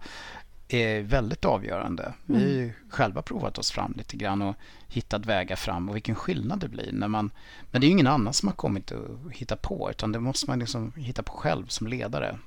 [0.67, 2.13] är väldigt avgörande.
[2.25, 2.71] Vi har mm.
[2.89, 4.55] själva provat oss fram lite grann och
[4.87, 6.91] hittat vägar fram och vilken skillnad det blir.
[6.91, 7.31] När man,
[7.71, 10.49] men det är ju ingen annan som har kommit att hitta på utan det måste
[10.49, 12.37] man liksom hitta på själv som ledare.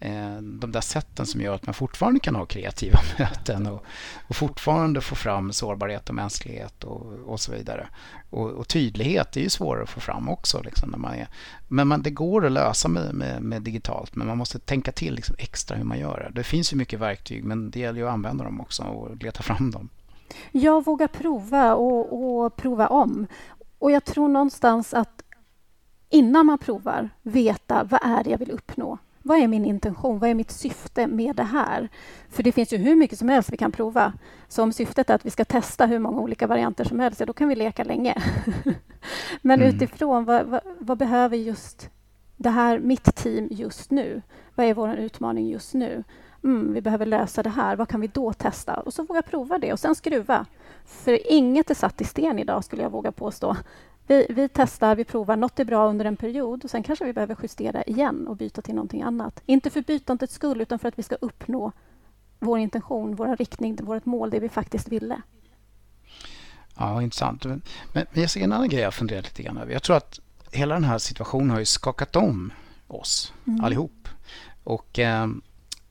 [0.00, 3.84] Eh, de där sätten som gör att man fortfarande kan ha kreativa möten och,
[4.28, 7.88] och fortfarande få fram sårbarhet och mänsklighet och, och så vidare.
[8.30, 10.62] Och, och, tydlighet är ju svårare att få fram också.
[10.62, 11.28] Liksom, när man är,
[11.68, 15.14] men man, det går att lösa med, med, med digitalt men man måste tänka till
[15.14, 16.40] liksom, extra hur man gör det.
[16.40, 19.42] Det finns ju mycket verktyg men det gäller ju att använda dem också och leta
[19.42, 19.88] fram dem.
[20.52, 23.26] Jag vågar prova och, och prova om.
[23.78, 25.22] Och jag tror någonstans att
[26.10, 28.98] innan man provar veta vad är det jag vill uppnå.
[29.26, 30.18] Vad är min intention?
[30.18, 31.88] Vad är mitt syfte med det här?
[32.28, 34.12] För det finns ju hur mycket som helst vi kan prova.
[34.48, 37.26] Så om syftet är att vi ska testa hur många olika varianter som helst, ja,
[37.26, 38.22] då kan vi leka länge.
[39.42, 39.74] Men mm.
[39.74, 41.90] utifrån vad, vad, vad, behöver just
[42.36, 44.22] det här, mitt team just nu?
[44.54, 46.04] Vad är vår utmaning just nu?
[46.44, 47.76] Mm, vi behöver lösa det här.
[47.76, 48.74] Vad kan vi då testa?
[48.74, 50.46] Och så våga prova det och sen skruva.
[50.84, 53.56] För inget är satt i sten idag, skulle jag våga påstå.
[54.06, 57.12] Vi, vi testar, vi provar, något är bra under en period och sen kanske vi
[57.12, 59.42] behöver justera igen och byta till någonting annat.
[59.46, 61.72] Inte för bytandets skull, utan för att vi ska uppnå
[62.38, 65.22] vår intention, vår riktning, vårt mål, det vi faktiskt ville.
[66.76, 67.44] Ja, intressant.
[67.44, 69.72] Men, men jag ser en annan grej jag funderat lite grann över.
[69.72, 70.20] Jag tror att
[70.52, 72.52] hela den här situationen har ju skakat om
[72.86, 73.64] oss mm.
[73.64, 74.08] allihop.
[74.64, 75.28] Och eh,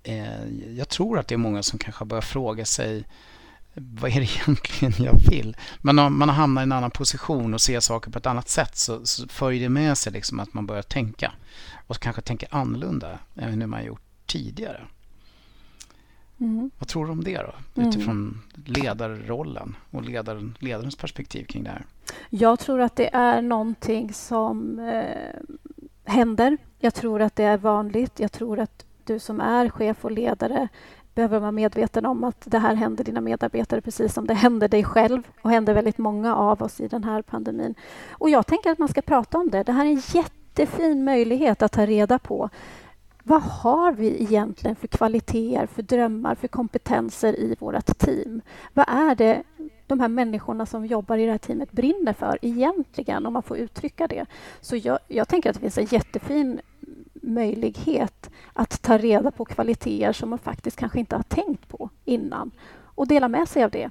[0.03, 0.47] eh,
[0.77, 3.05] jag tror att det är många som kanske börjar fråga sig
[3.75, 5.57] vad är det egentligen jag vill?
[5.81, 8.49] Men om man har hamnat i en annan position och ser saker på ett annat
[8.49, 11.31] sätt så, så för det med sig liksom att man börjar tänka.
[11.87, 14.81] Och kanske tänka annorlunda än hur man gjort tidigare.
[16.39, 16.71] Mm.
[16.79, 17.81] Vad tror du om det då?
[17.81, 17.89] Mm.
[17.89, 21.85] Utifrån ledarrollen och ledar, ledarens perspektiv kring det här.
[22.29, 25.63] Jag tror att det är någonting som eh,
[26.03, 26.57] händer.
[26.79, 28.19] Jag tror att det är vanligt.
[28.19, 30.67] Jag tror att du som är chef och ledare
[31.15, 34.83] behöver vara medveten om att det här händer dina medarbetare precis som det händer dig
[34.83, 37.75] själv och händer väldigt många av oss i den här pandemin.
[38.11, 39.63] Och jag tänker att man ska prata om det.
[39.63, 42.49] Det här är en jättefin möjlighet att ta reda på
[43.27, 48.41] vad har vi egentligen för kvaliteter, för drömmar, för kompetenser i vårt team?
[48.73, 49.43] Vad är det
[49.87, 53.57] de här människorna som jobbar i det här teamet brinner för egentligen, om man får
[53.57, 54.25] uttrycka det?
[54.61, 56.61] Så jag, jag tänker att det finns en jättefin
[57.25, 62.51] möjlighet att ta reda på kvaliteter som man faktiskt kanske inte har tänkt på innan
[62.95, 63.89] och dela med sig av det.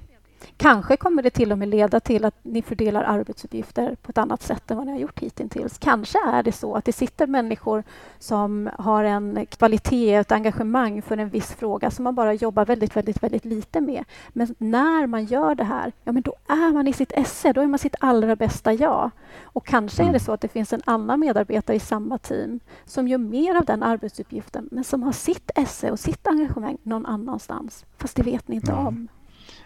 [0.57, 4.41] Kanske kommer det till och med leda till att ni fördelar arbetsuppgifter på ett annat
[4.41, 5.77] sätt än vad ni har gjort hittills.
[5.77, 7.83] Kanske är det så att det sitter människor
[8.19, 12.95] som har en kvalitet, ett engagemang för en viss fråga som man bara jobbar väldigt,
[12.95, 14.03] väldigt, väldigt lite med.
[14.29, 17.61] Men när man gör det här, ja men då är man i sitt esse, då
[17.61, 19.11] är man sitt allra bästa jag.
[19.43, 23.07] Och kanske är det så att det finns en annan medarbetare i samma team som
[23.07, 27.85] gör mer av den arbetsuppgiften men som har sitt esse och sitt engagemang någon annanstans.
[27.97, 29.07] Fast det vet ni inte om.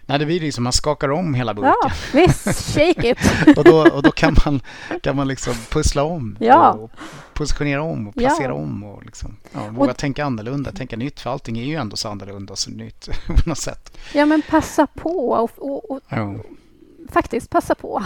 [0.10, 1.74] Nej, det blir liksom man skakar om hela burken.
[1.82, 2.76] Ja, visst.
[2.76, 3.18] Shake it.
[3.58, 4.62] och då, och då kan, man,
[5.02, 6.72] kan man liksom pussla om ja.
[6.72, 6.92] och
[7.34, 8.54] positionera om och placera ja.
[8.54, 11.20] om och liksom, ja, våga och, tänka annorlunda, tänka nytt.
[11.20, 13.10] För allting är ju ändå så annorlunda och så nytt
[13.44, 13.98] på något sätt.
[14.14, 16.36] Ja, men passa på och, och, och ja.
[17.10, 18.04] faktiskt passa på.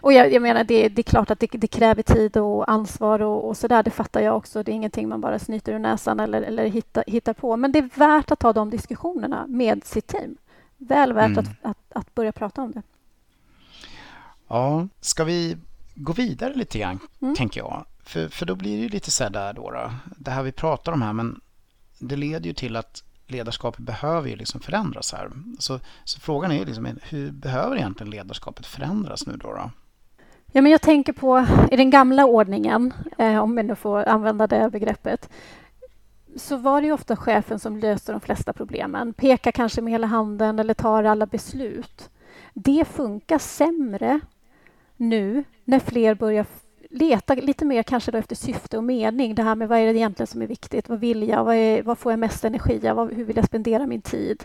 [0.00, 3.22] Och jag, jag menar, det, det, är klart att det, det kräver tid och ansvar
[3.22, 3.82] och, och så där.
[3.82, 4.62] Det fattar jag också.
[4.62, 7.56] Det är ingenting man bara snyter ur näsan eller, eller hittar, hittar på.
[7.56, 10.36] Men det är värt att ta de diskussionerna med sitt team
[10.88, 11.38] väl värt mm.
[11.38, 12.82] att, att, att, börja prata om det.
[14.48, 15.56] Ja, ska vi
[15.94, 17.34] gå vidare lite grann, mm.
[17.34, 17.84] tänker jag.
[18.02, 20.92] För, för då blir det ju lite så där då, då, det här vi pratar
[20.92, 21.40] om här, men
[21.98, 25.30] det leder ju till att ledarskapet behöver ju liksom förändras här.
[25.58, 29.52] Så, så frågan är ju liksom, hur behöver egentligen ledarskapet förändras nu då?
[29.52, 29.70] då?
[30.52, 34.46] Ja, men jag tänker på i den gamla ordningen, eh, om vi nu får använda
[34.46, 35.28] det begreppet,
[36.36, 39.12] så var det ofta chefen som löste de flesta problemen.
[39.12, 42.10] Pekar kanske med hela handen eller tar alla beslut.
[42.54, 44.20] Det funkar sämre
[44.96, 46.46] nu när fler börjar
[46.90, 49.34] leta lite mer kanske då efter syfte och mening.
[49.34, 50.88] Det här med vad är det egentligen som är viktigt?
[50.88, 51.44] Vad vill jag?
[51.44, 53.14] Vad, är, vad får jag mest energi av?
[53.14, 54.44] Hur vill jag spendera min tid?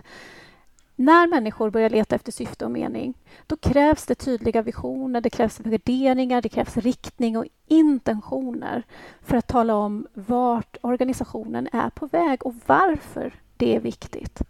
[0.99, 3.13] När människor börjar leta efter syfte och mening,
[3.47, 8.83] då krävs det tydliga visioner, det krävs värderingar, det krävs riktning och intentioner
[9.21, 14.41] för att tala om vart organisationen är på väg och varför det är viktigt.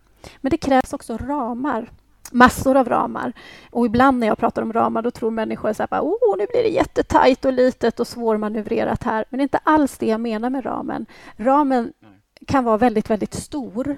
[0.41, 1.91] Men det krävs också ramar,
[2.31, 3.33] massor av ramar.
[3.71, 6.63] Och ibland när jag pratar om ramar då tror människor så här, oh, nu blir
[6.63, 9.25] det jättetajt och litet och svårmanövrerat här.
[9.29, 11.05] Men det är inte alls det jag menar med ramen.
[11.37, 11.93] Ramen
[12.47, 13.97] kan vara väldigt, väldigt stor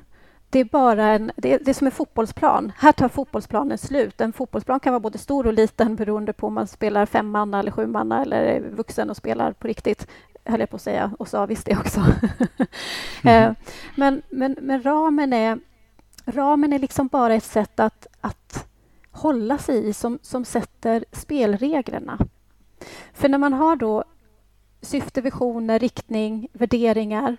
[0.52, 2.72] det är bara en, det är, det är som en fotbollsplan.
[2.78, 4.22] Här tar fotbollsplanen slut.
[4.22, 7.72] En fotbollsplan kan vara både stor och liten beroende på om man spelar femmanna eller
[7.72, 10.08] sjumanna eller är vuxen och spelar på riktigt,
[10.46, 12.06] höll jag på att säga, och sa visst det också.
[13.24, 13.56] mm.
[13.96, 15.60] men, men, men ramen, är,
[16.26, 18.68] ramen är liksom bara ett sätt att, att
[19.12, 22.18] hålla sig i som, som sätter spelreglerna.
[23.14, 24.04] För när man har då
[24.82, 27.38] syfte, visioner, riktning, värderingar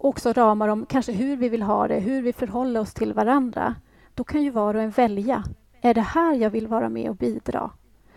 [0.00, 3.74] också ramar om kanske hur vi vill ha det, hur vi förhåller oss till varandra,
[4.14, 5.44] då kan ju var och en välja.
[5.80, 7.70] Är det här jag vill vara med och bidra?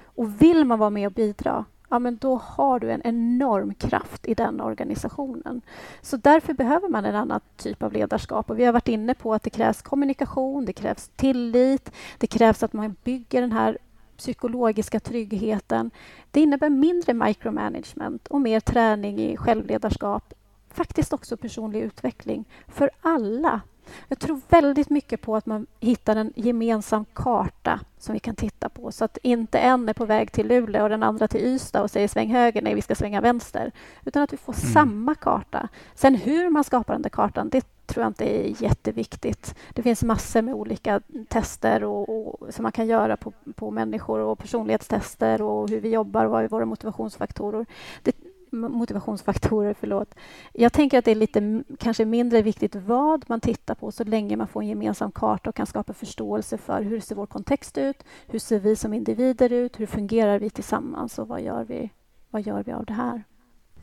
[0.03, 4.27] Och vill man vara med och bidra, ja men då har du en enorm kraft
[4.27, 5.61] i den organisationen.
[6.01, 8.49] Så därför behöver man en annan typ av ledarskap.
[8.49, 12.63] Och vi har varit inne på att det krävs kommunikation, det krävs tillit, det krävs
[12.63, 13.77] att man bygger den här
[14.17, 15.91] psykologiska tryggheten.
[16.31, 20.33] Det innebär mindre micromanagement och mer träning i självledarskap
[20.73, 23.61] faktiskt också personlig utveckling för alla.
[24.07, 28.69] Jag tror väldigt mycket på att man hittar en gemensam karta som vi kan titta
[28.69, 31.81] på så att inte en är på väg till Luleå och den andra till Ystad
[31.81, 33.71] och säger sväng höger, nej vi ska svänga vänster.
[34.05, 34.73] Utan att vi får mm.
[34.73, 35.67] samma karta.
[35.95, 39.55] Sen hur man skapar den där kartan, det tror jag inte är jätteviktigt.
[39.73, 44.19] Det finns massor med olika tester och, och, som man kan göra på, på människor
[44.19, 47.65] och personlighetstester och hur vi jobbar och vad är våra motivationsfaktorer.
[48.03, 48.15] Det,
[48.51, 50.15] motivationsfaktorer, förlåt.
[50.53, 54.37] Jag tänker att det är lite kanske mindre viktigt vad man tittar på så länge
[54.37, 58.03] man får en gemensam karta och kan skapa förståelse för hur ser vår kontext ut?
[58.27, 59.79] Hur ser vi som individer ut?
[59.79, 61.89] Hur fungerar vi tillsammans och vad gör vi,
[62.29, 63.23] vad gör vi av det här?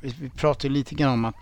[0.01, 1.37] Vi, vi pratar lite grann om att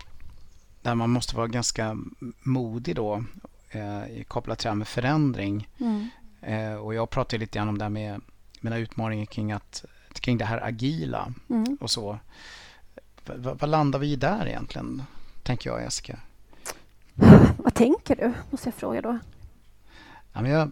[0.81, 1.97] där man måste vara ganska
[2.43, 3.23] modig då
[3.69, 5.67] eh, kopplat till det här med förändring.
[5.77, 6.09] Mm.
[6.41, 8.21] Eh, och jag pratar lite grann om det här med
[8.61, 11.77] mina utmaningar kring, att, kring det här agila mm.
[11.81, 12.19] och så.
[13.35, 15.03] Vad landar vi i där egentligen,
[15.43, 16.19] tänker jag, Jessica?
[17.57, 19.19] Vad tänker du, måste jag fråga då?
[20.33, 20.71] Ja, men jag,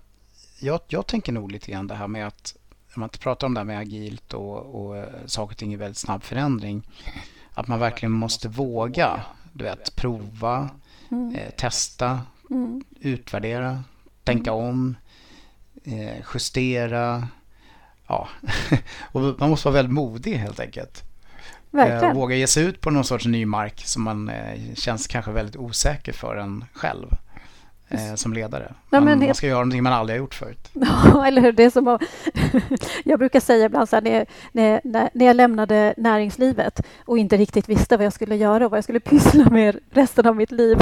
[0.60, 2.56] jag, jag tänker nog lite grann det här med att
[2.96, 5.76] om man pratar om det här med agilt och, och eh, saker och ting i
[5.76, 6.88] väldigt snabb förändring.
[7.54, 9.22] Att man verkligen måste våga
[9.56, 10.70] du vet, prova,
[11.12, 11.36] mm.
[11.36, 12.84] eh, testa, mm.
[13.00, 13.84] utvärdera,
[14.24, 14.66] tänka mm.
[14.66, 14.96] om,
[15.84, 17.28] eh, justera.
[18.08, 18.28] Ja,
[19.12, 21.04] och man måste vara väldigt modig helt enkelt.
[21.76, 22.04] Verkligen.
[22.04, 25.32] Eh, våga ge sig ut på någon sorts ny mark som man eh, känns kanske
[25.32, 27.08] väldigt osäker för en själv
[27.90, 28.74] eh, som ledare.
[28.90, 29.26] Man, ja, det...
[29.26, 30.70] man, ska göra någonting man aldrig har gjort förut.
[30.74, 31.52] Ja, eller hur?
[31.52, 32.02] Det är som att,
[33.04, 34.26] jag brukar säga ibland så här, när,
[34.84, 38.78] när, när jag lämnade näringslivet och inte riktigt visste vad jag skulle göra och vad
[38.78, 40.78] jag skulle pyssla med resten av mitt liv.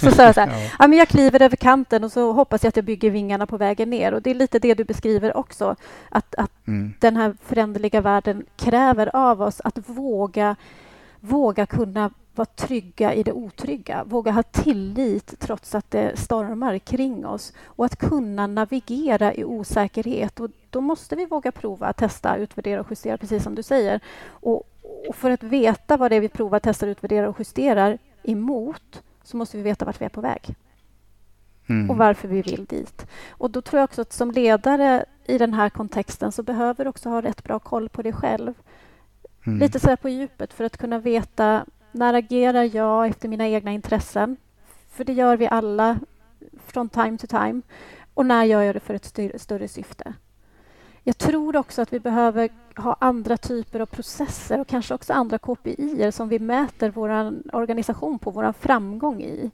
[0.00, 0.70] så sa jag så här, ja.
[0.78, 0.88] ja.
[0.88, 3.90] men jag kliver över kanten och så hoppas jag att jag bygger vingarna på vägen
[3.90, 4.14] ner.
[4.14, 5.76] Och Det är lite det du beskriver också,
[6.08, 6.94] att, att mm.
[6.98, 10.56] den här föränderliga världen kräver av oss att våga
[11.24, 17.26] våga kunna vara trygga i det otrygga, våga ha tillit trots att det stormar kring
[17.26, 20.40] oss och att kunna navigera i osäkerhet.
[20.40, 24.00] Och då måste vi våga prova, testa, utvärdera och justera, precis som du säger.
[24.28, 24.62] Och,
[25.08, 29.36] och för att veta vad det är vi provar, testar, utvärderar och justerar emot så
[29.36, 30.54] måste vi veta vart vi är på väg.
[31.66, 31.90] Mm.
[31.90, 33.06] och varför vi vill dit.
[33.30, 36.90] Och Då tror jag också att som ledare i den här kontexten så behöver du
[36.90, 38.54] också ha rätt bra koll på dig själv.
[39.46, 39.58] Mm.
[39.58, 44.36] Lite så på djupet för att kunna veta när agerar jag efter mina egna intressen?
[44.90, 45.98] För det gör vi alla
[46.66, 47.62] från time to time.
[48.14, 50.14] Och när gör jag det för ett större syfte?
[51.04, 55.38] Jag tror också att vi behöver ha andra typer av processer och kanske också andra
[55.38, 59.50] KPI som vi mäter vår organisation på, vår framgång i.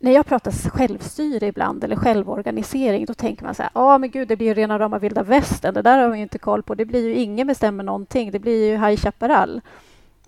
[0.00, 4.10] När jag pratar självstyre ibland eller självorganisering då tänker man så här, ja ah, men
[4.10, 6.74] gud det blir ju rena rama vilda västern, det där har vi inte koll på,
[6.74, 9.60] det blir ju ingen bestämmer någonting, det blir ju High Chaparral.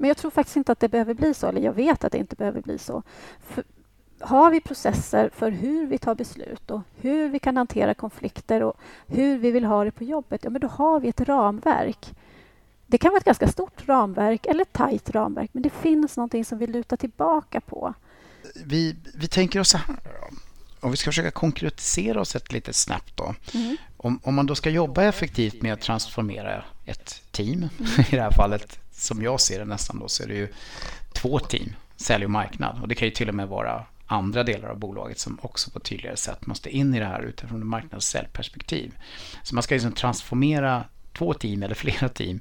[0.00, 2.18] Men jag tror faktiskt inte att det behöver bli så, eller jag vet att det
[2.18, 3.02] inte behöver bli så.
[3.40, 3.64] För
[4.20, 8.76] har vi processer för hur vi tar beslut och hur vi kan hantera konflikter och
[9.06, 12.14] hur vi vill ha det på jobbet, ja, men då har vi ett ramverk.
[12.86, 16.44] Det kan vara ett ganska stort ramverk eller ett tajt ramverk, men det finns någonting
[16.44, 17.94] som vi lutar tillbaka på.
[18.64, 19.96] Vi, vi tänker oss så här,
[20.80, 23.34] om vi ska försöka konkretisera oss ett lite snabbt då.
[23.54, 23.76] Mm.
[23.96, 27.62] Om, om man då ska jobba effektivt med att transformera ett team,
[28.10, 30.48] i det här fallet som jag ser det nästan då så är det ju
[31.12, 32.78] två team, sälj och marknad.
[32.82, 35.78] Och det kan ju till och med vara andra delar av bolaget som också på
[35.78, 38.98] ett tydligare sätt måste in i det här utifrån ett marknads och säljperspektiv.
[39.42, 42.40] Så man ska liksom transformera två team eller flera team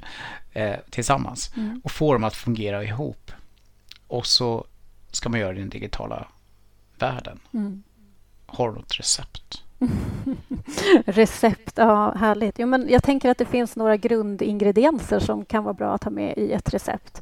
[0.54, 1.82] eh, tillsammans mm.
[1.84, 3.32] och få dem att fungera ihop.
[4.08, 4.66] Och så
[5.12, 6.28] ska man göra det i den digitala
[7.00, 7.40] världen.
[7.54, 7.84] Mm.
[8.46, 9.64] Har du något recept?
[11.06, 12.60] recept, ja härligt.
[12.60, 16.12] Jo, men jag tänker att det finns några grundingredienser som kan vara bra att ha
[16.12, 17.22] med i ett recept.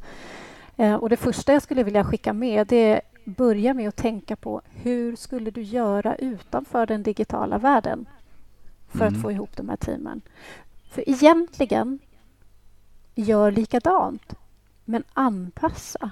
[0.78, 4.62] Eh, och det första jag skulle vilja skicka med är börja med att tänka på
[4.70, 8.06] hur skulle du göra utanför den digitala världen
[8.88, 9.14] för mm.
[9.14, 10.22] att få ihop de här teamen.
[10.92, 12.00] För egentligen,
[13.16, 14.34] gör likadant,
[14.86, 16.12] men anpassa.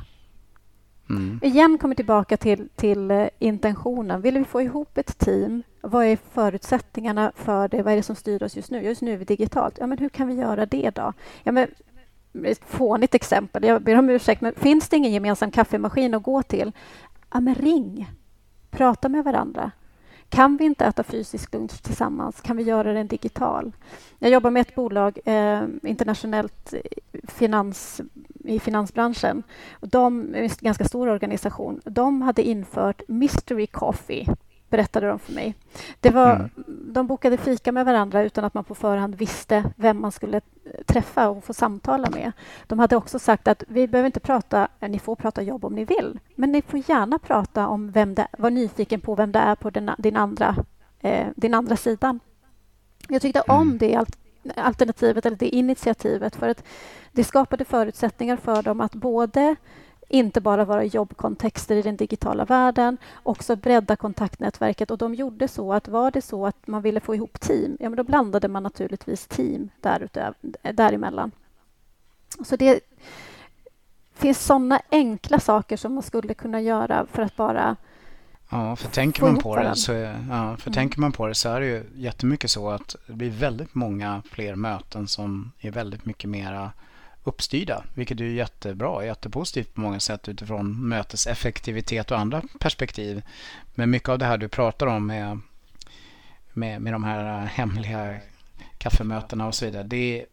[1.10, 1.40] Mm.
[1.44, 4.22] Igen kommer tillbaka till, till eh, intentionen.
[4.22, 7.84] Vill vi få ihop ett team vad är förutsättningarna för det?
[7.84, 8.82] Vad är det som styr oss just nu?
[8.82, 9.78] Just nu är vi digitalt.
[9.80, 11.14] Ja, men hur kan vi göra det då?
[11.44, 11.68] Ja, men,
[12.44, 16.24] eh, ett fånigt exempel, jag ber om ursäkt, men finns det ingen gemensam kaffemaskin att
[16.24, 16.72] gå till?
[17.34, 18.12] Ja, men ring!
[18.72, 19.72] Prata med varandra.
[20.30, 22.42] Kan vi inte äta fysisk lunch tillsammans?
[22.42, 23.72] Kan vi göra den digital?
[24.20, 26.80] Jag jobbar med ett bolag eh, internationellt eh,
[27.28, 28.02] finans,
[28.44, 29.44] i finansbranschen.
[29.82, 31.82] De är en ganska stor organisation.
[31.86, 34.28] De hade infört Mystery Coffee
[34.70, 35.56] berättade de för mig.
[36.00, 36.50] Det var, mm.
[36.94, 40.42] De bokade fika med varandra utan att man på förhand visste vem man skulle
[40.86, 42.32] träffa och få samtala med.
[42.68, 45.86] De hade också sagt att vi behöver inte prata, ni får prata jobb om ni
[45.86, 49.56] vill, men ni får gärna prata om vem det var nyfiken på vem det är
[49.56, 50.56] på den, din, andra,
[51.00, 52.20] eh, din andra sidan.
[53.08, 53.62] Jag tyckte mm.
[53.62, 54.06] om det
[54.56, 56.64] alternativet eller det initiativet för att
[57.12, 59.56] det skapade förutsättningar för dem att både
[60.08, 64.92] inte bara vara jobbkontexter i den digitala världen, också bredda kontaktnätverket.
[64.92, 67.90] Och de gjorde så att var det så att man ville få ihop team, ja
[67.90, 69.70] men då blandade man naturligtvis team
[70.74, 71.32] däremellan.
[72.46, 72.80] Så det
[74.14, 77.76] finns sådana enkla saker som man skulle kunna göra för att bara
[78.50, 80.74] Ja, för tänker man på det så är, ja, för mm.
[80.74, 84.22] tänker man på det så är det ju jättemycket så att det blir väldigt många
[84.30, 86.72] fler möten som är väldigt mycket mera
[87.26, 93.22] uppstyrda, vilket är jättebra, jättepositivt på många sätt utifrån möteseffektivitet och andra perspektiv.
[93.76, 95.40] Men mycket av det här du pratar om med,
[96.54, 98.18] med, med de här hemliga
[98.78, 100.26] kaffemötena och så vidare, det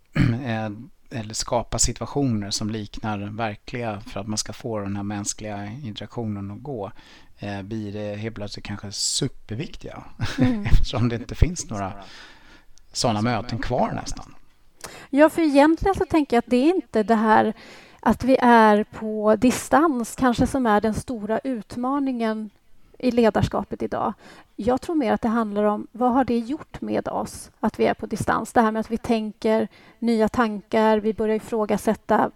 [0.45, 0.73] är,
[1.11, 6.51] eller skapa situationer som liknar verkliga för att man ska få den här mänskliga interaktionen
[6.51, 6.93] att gå
[7.39, 10.05] eh, blir det helt plötsligt kanske superviktiga
[10.39, 10.67] mm.
[10.73, 11.93] eftersom det inte finns några
[12.93, 14.35] sådana möten kvar nästan.
[15.11, 17.55] Ja, för egentligen så tänker jag att det är inte det här
[18.01, 22.51] att vi är på distans kanske som är den stora utmaningen
[22.99, 24.13] i ledarskapet idag.
[24.57, 27.87] Jag tror mer att det handlar om vad har det gjort med oss att vi
[27.87, 28.53] är på distans?
[28.53, 29.69] Det här med att vi tänker
[29.99, 32.31] nya tankar, vi börjar ifrågasätta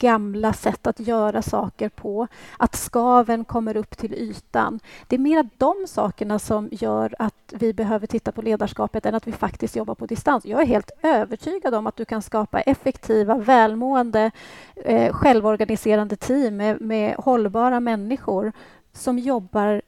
[0.00, 2.26] gamla sätt att göra saker på,
[2.56, 4.80] att skaven kommer upp till ytan.
[5.06, 9.26] Det är mer de sakerna som gör att vi behöver titta på ledarskapet än att
[9.26, 10.44] vi faktiskt jobbar på distans.
[10.44, 14.30] Jag är helt övertygad om att du kan skapa effektiva, välmående,
[14.76, 18.52] eh, självorganiserande team med, med hållbara människor
[18.92, 19.82] som jobbar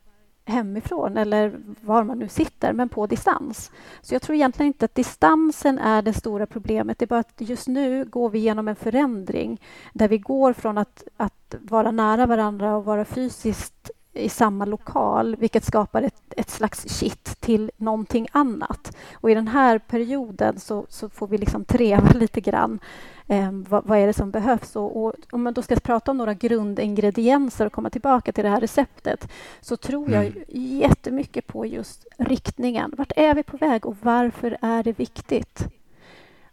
[0.45, 3.71] hemifrån eller var man nu sitter, men på distans.
[4.03, 6.99] Så jag tror egentligen inte att distansen är det stora problemet.
[6.99, 9.61] Det är bara att just nu går vi igenom en förändring
[9.93, 15.37] där vi går från att, att vara nära varandra och vara fysiskt i samma lokal,
[15.37, 18.97] vilket skapar ett, ett slags kitt till någonting annat.
[19.15, 22.81] Och I den här perioden så, så får vi liksom treva lite grann.
[23.27, 24.77] Eh, vad, vad, är det som behövs?
[24.77, 28.51] Och, och, om man då ska prata om några grundingredienser och komma tillbaka till det
[28.51, 29.29] här receptet
[29.61, 30.45] så tror jag mm.
[30.49, 32.95] jättemycket på just riktningen.
[32.99, 35.69] Vart är vi på väg och varför är det viktigt?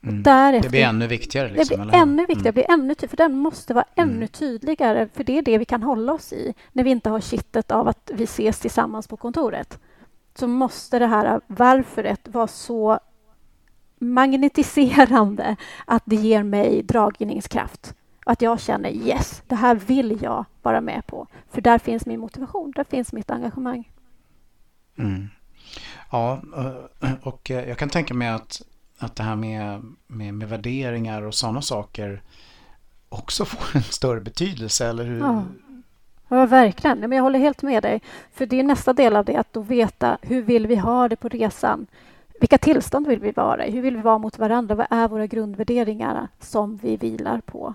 [0.04, 0.24] Mm.
[0.24, 1.50] Därefter, det blir ännu viktigare.
[1.50, 2.04] Liksom, det blir eller?
[2.04, 2.54] ännu viktigare, mm.
[2.54, 4.28] blir ännu för den måste vara ännu mm.
[4.28, 7.72] tydligare, för det är det vi kan hålla oss i när vi inte har kittet
[7.72, 9.80] av att vi ses tillsammans på kontoret.
[10.36, 13.00] Så måste det här varföret vara så
[14.00, 17.94] magnetiserande att det ger mig dragningskraft.
[18.26, 21.28] Att jag känner yes, det här vill jag vara med på.
[21.50, 23.92] För där finns min motivation, där finns mitt engagemang.
[24.98, 25.28] Mm.
[26.12, 26.42] Ja,
[27.22, 28.62] och jag kan tänka mig att
[29.00, 32.22] att det här med, med, med värderingar och sådana saker
[33.10, 35.20] också får en större betydelse, eller hur?
[35.20, 35.44] Ja.
[36.32, 37.00] Ja, verkligen.
[37.00, 38.02] Men jag håller helt med dig.
[38.34, 41.16] För det är nästa del av det, att då veta hur vill vi ha det
[41.16, 41.88] på resan?
[42.40, 43.72] Vilka tillstånd vill vi vara i?
[43.72, 44.76] Hur vill vi vara mot varandra?
[44.76, 47.74] Vad är våra grundvärderingar som vi vilar på?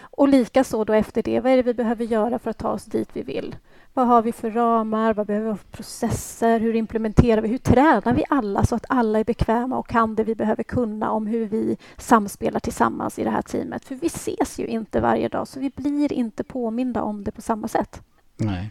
[0.00, 2.84] Och likaså då efter det, vad är det vi behöver göra för att ta oss
[2.84, 3.56] dit vi vill?
[3.94, 5.14] Vad har vi för ramar?
[5.14, 6.60] Vad behöver vi för processer?
[6.60, 7.48] Hur implementerar vi?
[7.48, 11.10] Hur tränar vi alla så att alla är bekväma och kan det vi behöver kunna
[11.10, 13.84] om hur vi samspelar tillsammans i det här teamet?
[13.84, 17.42] För vi ses ju inte varje dag, så vi blir inte påminda om det på
[17.42, 18.02] samma sätt.
[18.36, 18.70] Nej,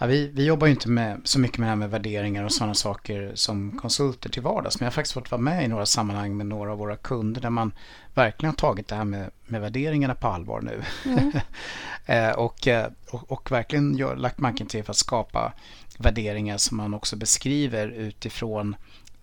[0.00, 2.52] ja, vi, vi jobbar ju inte med, så mycket med det här med värderingar och
[2.52, 4.80] sådana saker som konsulter till vardags.
[4.80, 7.40] Men jag har faktiskt fått vara med i några sammanhang med några av våra kunder
[7.40, 7.72] där man
[8.14, 10.82] verkligen har tagit det här med, med värderingarna på allvar nu.
[11.04, 11.32] Mm.
[12.06, 15.52] Eh, och, eh, och, och, verkligen gör, lagt manken till för att skapa
[15.98, 18.76] värderingar som man också beskriver utifrån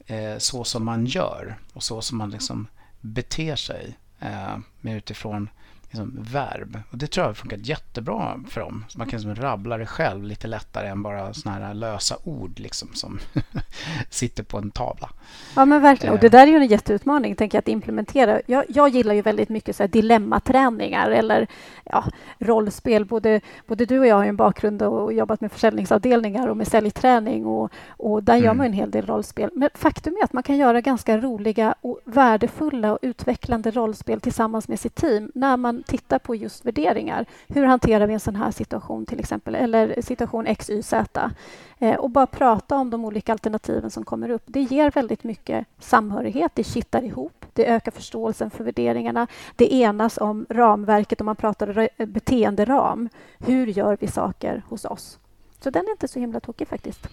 [0.06, 2.68] eh, så som man gör och så som man liksom
[3.02, 3.98] beter sig.
[4.20, 5.50] Eh, med utifrån
[5.90, 6.80] liksom, verb.
[6.92, 8.86] Och det tror jag har funkat jättebra för dem.
[8.88, 12.60] Så man kan liksom rabbla det själv lite lättare än bara såna här lösa ord
[12.60, 13.20] liksom, som
[14.10, 15.10] sitter på en tavla.
[15.56, 16.14] Ja, men verkligen.
[16.14, 18.42] Och det där är ju en jätteutmaning, tänker jag, att implementera.
[18.46, 21.48] Jag, jag gillar ju väldigt mycket så här dilemmaträningar eller
[21.84, 22.06] ja,
[22.40, 23.06] rollspel.
[23.06, 27.46] Både, både du och jag har en bakgrund och jobbat med försäljningsavdelningar och med säljträning
[27.46, 28.46] och, och där mm.
[28.46, 29.50] gör man en hel del rollspel.
[29.54, 34.68] Men faktum är att man kan göra ganska roliga och värdefulla och utvecklande rollspel tillsammans
[34.68, 37.26] med sitt team när man tittar på just värderingar.
[37.48, 41.32] Hur hanterar vi en sån här situation till exempel, eller situation X, Y, Z?
[41.80, 44.44] Eh, och bara prata om de olika alternativen som kommer upp.
[44.46, 49.28] Det ger väldigt mycket samhörighet, det kittar ihop, det ökar förståelsen för värderingarna.
[49.56, 53.10] Det enas om ramverket, om man pratar beteenderam.
[53.38, 55.20] Hur gör vi saker hos oss?
[55.60, 57.08] Så den är inte så himla tokig faktiskt.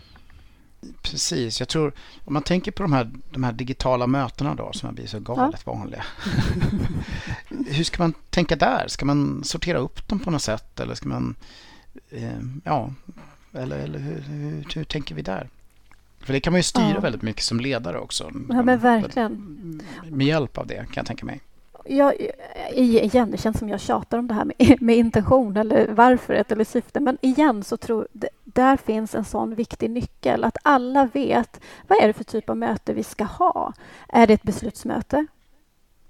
[1.03, 1.93] Precis, jag tror
[2.25, 5.21] om man tänker på de här, de här digitala mötena då som har blivit så
[5.21, 5.73] galet ja.
[5.73, 6.05] vanliga.
[7.67, 8.85] Hur ska man tänka där?
[8.89, 11.35] Ska man sortera upp dem på något sätt eller ska man
[12.11, 12.93] eh, ja,
[13.53, 15.49] eller, eller hur, hur, hur, tänker vi där?
[16.21, 17.01] För det kan man ju styra ja.
[17.01, 18.31] väldigt mycket som ledare också.
[18.49, 19.83] Ja, men verkligen.
[20.11, 21.41] Med hjälp av det kan jag tänka mig
[21.89, 22.15] jag,
[22.73, 26.65] igen, det känns som jag tjatar om det här med, med intention eller varför eller
[26.65, 27.01] syfte.
[27.01, 28.09] Men igen så tror
[28.45, 30.45] där finns en sån viktig nyckel.
[30.45, 33.73] Att alla vet vad är det för typ av möte vi ska ha.
[34.09, 35.27] Är det ett beslutsmöte?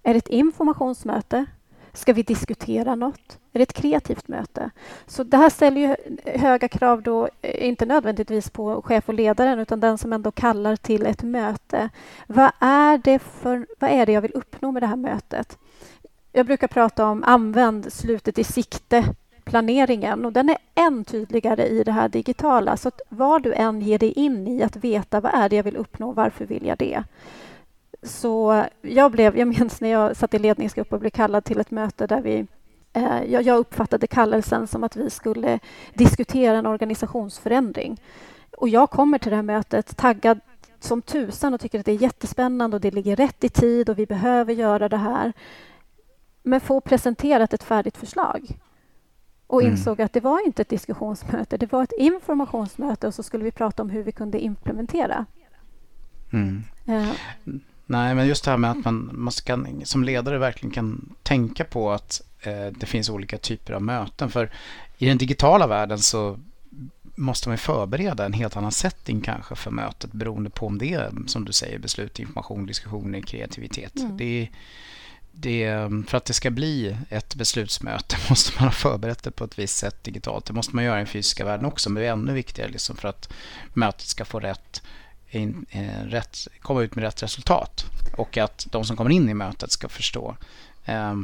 [0.03, 1.47] Är det ett informationsmöte?
[1.93, 3.39] Ska vi diskutera något?
[3.53, 4.71] Är det ett kreativt möte?
[5.07, 5.97] Så det här ställer ju
[6.39, 10.77] höga krav då, eh, inte nödvändigtvis på chef och ledaren utan den som ändå kallar
[10.77, 11.89] till ett möte.
[12.27, 15.59] Vad är det, för, vad är det jag vill uppnå med det här mötet?
[16.37, 19.05] Jag brukar prata om använd slutet i sikte
[19.45, 22.77] planeringen och den är än tydligare i det här digitala.
[22.77, 25.63] Så att vad du än ger dig in i att veta vad är det jag
[25.63, 27.03] vill uppnå, varför vill jag det?
[28.03, 31.71] Så jag, blev, jag minns när jag satt i ledningsgrupp och blev kallad till ett
[31.71, 32.47] möte där vi
[32.93, 35.59] eh, jag uppfattade kallelsen som att vi skulle
[35.95, 38.01] diskutera en organisationsförändring.
[38.57, 40.41] Och jag kommer till det här mötet taggad
[40.81, 43.99] som tusan och tycker att det är jättespännande och det ligger rätt i tid och
[43.99, 45.33] vi behöver göra det här.
[46.47, 48.59] Men få presenterat ett färdigt förslag
[49.47, 49.73] och mm.
[49.73, 53.51] insåg att det var inte ett diskussionsmöte, det var ett informationsmöte och så skulle vi
[53.51, 55.27] prata om hur vi kunde implementera.
[56.33, 56.65] Mm.
[56.89, 57.13] Uh,
[57.87, 61.65] Nej, men just det här med att man, man kan, som ledare verkligen kan tänka
[61.65, 64.31] på att eh, det finns olika typer av möten.
[64.31, 64.51] För
[64.99, 66.39] i den digitala världen så
[67.15, 71.13] måste man förbereda en helt annan setting kanske för mötet beroende på om det är,
[71.27, 73.97] som du säger, beslut, information, diskussioner, kreativitet.
[73.97, 74.17] Mm.
[74.17, 74.49] Det,
[75.39, 79.59] det, för att det ska bli ett beslutsmöte måste man ha förberett det på ett
[79.59, 80.47] visst sätt digitalt.
[80.47, 82.97] Det måste man göra i den fysiska världen också, men det är ännu viktigare liksom
[82.97, 83.33] för att
[83.75, 84.83] mötet ska få rätt
[85.31, 87.85] in, eh, rätt, komma ut med rätt resultat.
[88.17, 90.37] Och att de som kommer in i mötet ska förstå
[90.85, 91.15] eh,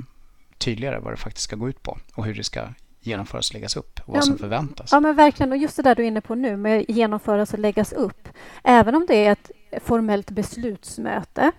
[0.58, 2.68] tydligare vad det faktiskt ska gå ut på och hur det ska
[3.00, 4.92] genomföras och läggas upp och vad ja, som förväntas.
[4.92, 5.52] Ja, men verkligen.
[5.52, 8.28] Och just det där du är inne på nu med genomföras och läggas upp.
[8.64, 9.50] Även om det är ett
[9.84, 11.52] formellt beslutsmöte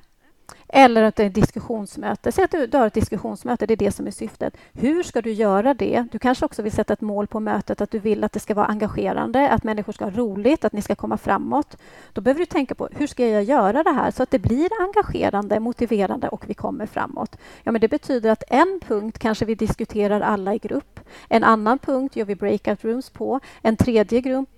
[0.76, 2.32] eller att det är ett diskussionsmöte.
[2.32, 4.58] Säg att du, du har ett diskussionsmöte, det är det som är syftet.
[4.74, 6.06] Hur ska du göra det?
[6.12, 8.54] Du kanske också vill sätta ett mål på mötet, att du vill att det ska
[8.54, 11.78] vara engagerande, att människor ska ha roligt, att ni ska komma framåt.
[12.14, 14.70] Då behöver du tänka på hur ska jag göra det här så att det blir
[14.80, 17.38] engagerande, motiverande och vi kommer framåt.
[17.64, 21.00] Ja, men det betyder att en punkt kanske vi diskuterar alla i grupp.
[21.30, 23.40] En annan punkt gör vi breakout rooms på.
[23.62, 24.50] En tredje grupp,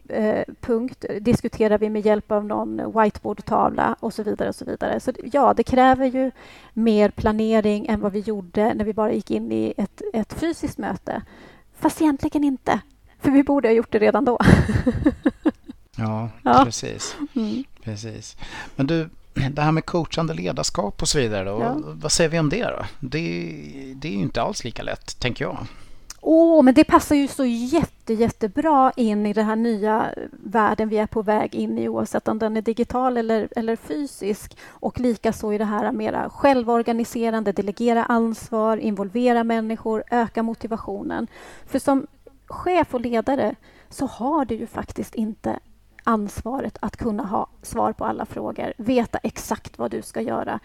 [0.59, 4.49] punkt diskuterar vi med hjälp av någon whiteboardtavla och så vidare.
[4.49, 4.99] och Så vidare.
[4.99, 6.31] Så ja, det kräver ju
[6.73, 10.77] mer planering än vad vi gjorde när vi bara gick in i ett, ett fysiskt
[10.77, 11.21] möte.
[11.79, 12.79] Fast egentligen inte,
[13.19, 14.39] för vi borde ha gjort det redan då.
[15.97, 17.15] ja, ja, precis.
[17.35, 17.63] Mm.
[17.83, 18.37] precis.
[18.75, 19.09] Men du,
[19.51, 21.75] det här med coachande ledarskap och så vidare, då, ja.
[21.83, 22.85] vad säger vi om det då?
[22.99, 23.19] Det,
[23.95, 25.57] det är ju inte alls lika lätt, tänker jag.
[26.27, 30.89] Åh, oh, men det passar ju så jätte, jättebra in i den här nya världen
[30.89, 34.57] vi är på väg in i oavsett om den är digital eller, eller fysisk.
[34.69, 41.27] Och likaså i det här mera självorganiserande, delegera ansvar, involvera människor, öka motivationen.
[41.65, 42.07] För som
[42.47, 43.55] chef och ledare
[43.89, 45.59] så har du ju faktiskt inte
[46.03, 50.59] ansvaret att kunna ha svar på alla frågor, veta exakt vad du ska göra.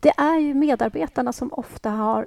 [0.00, 2.26] Det är ju medarbetarna som ofta har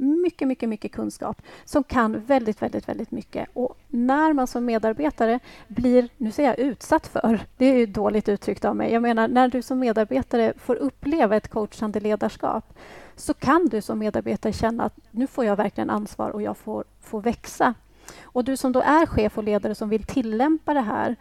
[0.00, 3.48] mycket, mycket, mycket kunskap som kan väldigt, väldigt, väldigt mycket.
[3.52, 8.28] Och när man som medarbetare blir, nu säger jag utsatt för, det är ju dåligt
[8.28, 12.78] uttryckt av mig, jag menar när du som medarbetare får uppleva ett coachande ledarskap
[13.16, 16.84] så kan du som medarbetare känna att nu får jag verkligen ansvar och jag får,
[17.00, 17.74] får växa.
[18.22, 21.16] Och du som då är chef och ledare som vill tillämpa det här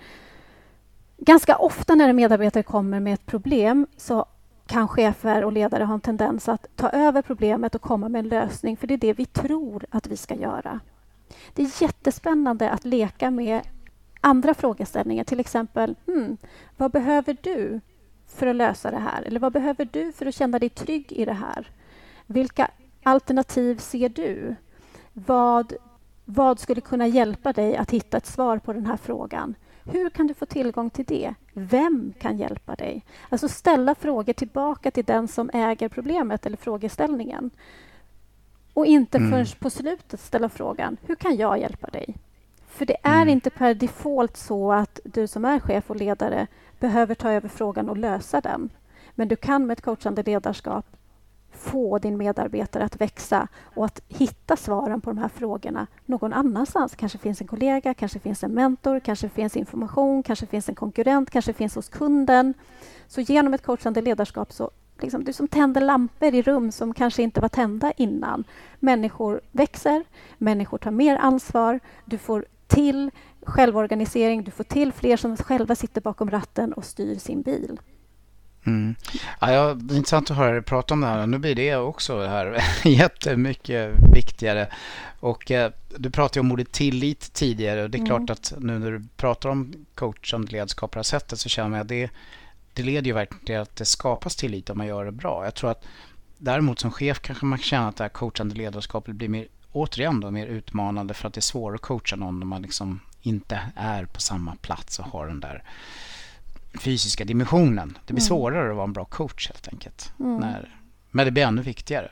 [1.21, 4.25] Ganska ofta när en medarbetare kommer med ett problem så
[4.70, 8.28] kan chefer och ledare ha en tendens att ta över problemet och komma med en
[8.28, 10.80] lösning, för det är det vi tror att vi ska göra.
[11.53, 13.61] Det är jättespännande att leka med
[14.22, 16.38] andra frågeställningar, till exempel hmm,
[16.78, 17.82] vad behöver du
[18.28, 19.22] för att lösa det här?
[19.22, 21.72] Eller vad behöver du för att känna dig trygg i det här?
[22.26, 22.72] Vilka
[23.03, 24.55] alternativ ser du?
[25.13, 25.74] Vad,
[26.26, 29.55] vad skulle kunna hjälpa dig att hitta ett svar på den här frågan?
[29.91, 31.33] Hur kan du få tillgång till det?
[31.53, 33.05] Vem kan hjälpa dig?
[33.29, 37.51] Alltså ställa frågor tillbaka till den som äger problemet eller frågeställningen.
[38.73, 39.31] Och inte mm.
[39.31, 42.15] förrän på slutet ställa frågan, hur kan jag hjälpa dig?
[42.67, 43.29] För det är mm.
[43.29, 46.47] inte per default så att du som är chef och ledare
[46.79, 48.69] behöver ta över frågan och lösa den.
[49.15, 50.85] Men du kan med ett coachande ledarskap
[51.52, 56.95] få din medarbetare att växa och att hitta svaren på de här frågorna någon annanstans.
[56.95, 61.30] Kanske finns en kollega, kanske finns en mentor, kanske finns information, kanske finns en konkurrent,
[61.30, 62.54] kanske finns hos kunden.
[63.08, 64.72] Så genom ett coachande ledarskap så
[65.02, 68.43] liksom, du som tänder lampor i rum som kanske inte var tända innan.
[68.80, 70.04] Människor växer,
[70.38, 76.02] människor tar mer ansvar, du får till självorganisering, du får till fler som själva sitter
[76.02, 77.80] bakom ratten och styr sin bil.
[78.66, 78.95] Mm.
[79.39, 81.28] Ja, ja, det är intressant att höra dig prata om det här.
[81.28, 84.68] Nu blir det också här jättemycket viktigare.
[85.20, 88.07] Och eh, du pratade om ordet tillit tidigare och det är mm.
[88.07, 91.78] klart att nu när du pratar om coachande ledarskap på det här sättet så känner
[91.78, 92.10] jag att det,
[92.74, 95.45] det leder ju verkligen till att det skapas tillit om man gör det bra.
[95.45, 95.86] Jag tror att
[96.38, 100.32] däremot som chef kanske man känner att det här coachande ledarskapet blir mer, återigen då,
[100.32, 104.05] mer utmanande för att det är svårare att coacha någon när man liksom inte är
[104.05, 105.64] på samma plats och har den där
[106.80, 107.97] fysiska dimensionen.
[108.05, 108.28] Det blir mm.
[108.28, 110.13] svårare att vara en bra coach helt enkelt.
[110.20, 110.38] Mm.
[110.38, 110.76] När,
[111.11, 112.11] men det blir ännu viktigare.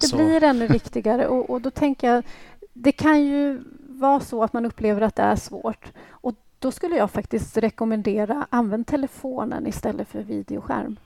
[0.00, 0.16] Det så.
[0.16, 2.24] blir ännu viktigare och, och då tänker jag,
[2.72, 5.92] det kan ju vara så att man upplever att det är svårt.
[6.08, 10.96] Och då skulle jag faktiskt rekommendera använd telefonen istället för videoskärm.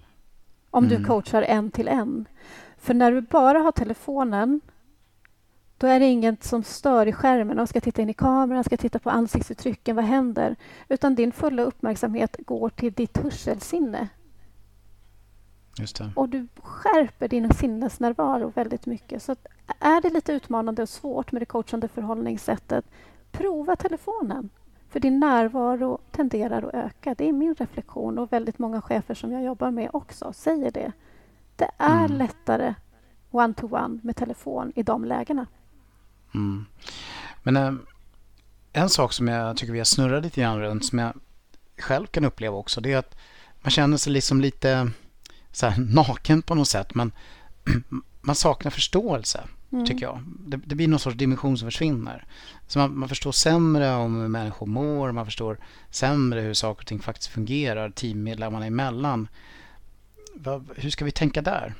[0.71, 0.99] Om mm.
[0.99, 2.29] du coachar en till en.
[2.79, 4.61] För när du bara har telefonen
[5.83, 7.57] då är det inget som stör i skärmen.
[7.57, 9.97] De ska titta in i kameran, ska titta på ansiktsuttrycken.
[9.97, 10.57] Vad händer?
[10.89, 14.09] Utan din fulla uppmärksamhet går till ditt hörselsinne.
[16.17, 19.23] Och du skärper din sinnesnärvaro väldigt mycket.
[19.23, 19.37] Så
[19.79, 22.85] är det lite utmanande och svårt med det coachande förhållningssättet,
[23.31, 24.51] prova telefonen.
[24.89, 27.15] För din närvaro tenderar att öka.
[27.15, 30.93] Det är min reflektion och väldigt många chefer som jag jobbar med också säger det.
[31.57, 32.19] Det är mm.
[32.19, 32.75] lättare
[33.31, 35.47] one-to-one -one med telefon i de lägena.
[36.35, 36.67] Mm.
[37.43, 37.75] Men äh,
[38.73, 41.13] en sak som jag tycker vi har snurrat lite grann runt som jag
[41.79, 43.17] själv kan uppleva också det är att
[43.61, 44.91] man känner sig liksom lite
[45.53, 47.13] så här, naken på något sätt men
[48.21, 49.87] man saknar förståelse mm.
[49.87, 50.23] tycker jag.
[50.47, 52.27] Det, det, blir någon sorts dimension som försvinner.
[52.67, 55.59] Så man, man, förstår sämre om hur människor mår, man förstår
[55.91, 59.29] sämre hur saker och ting faktiskt fungerar teammedlemmarna emellan.
[60.75, 61.75] Hur ska vi tänka där?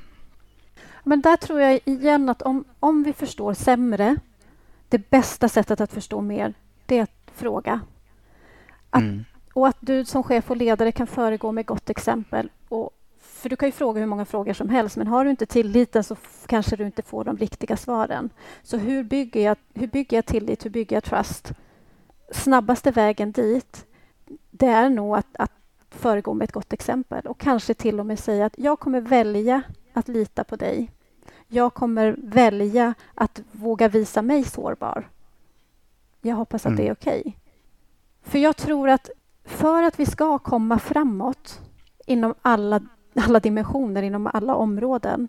[1.03, 4.17] Men där tror jag igen att om, om vi förstår sämre
[4.93, 6.53] det bästa sättet att förstå mer,
[6.85, 7.81] det är att fråga.
[8.89, 9.25] Att, mm.
[9.53, 12.49] Och att du som chef och ledare kan föregå med gott exempel.
[12.69, 12.89] Och,
[13.19, 16.03] för du kan ju fråga hur många frågor som helst, men har du inte tilliten
[16.03, 16.15] så
[16.45, 18.29] kanske du inte får de riktiga svaren.
[18.63, 20.65] Så hur bygger jag, hur bygger jag tillit?
[20.65, 21.51] Hur bygger jag trust?
[22.31, 23.85] Snabbaste vägen dit,
[24.51, 25.51] det är nog att, att
[25.89, 29.61] föregå med ett gott exempel och kanske till och med säga att jag kommer välja
[29.93, 30.91] att lita på dig
[31.53, 35.09] jag kommer välja att våga visa mig sårbar.
[36.21, 36.77] Jag hoppas att mm.
[36.77, 36.97] det är mm.
[37.01, 37.19] okej.
[37.19, 37.33] Okay.
[38.21, 39.09] För jag tror att
[39.45, 41.61] för att vi ska komma framåt
[42.05, 42.81] inom alla,
[43.15, 45.27] alla dimensioner, inom alla områden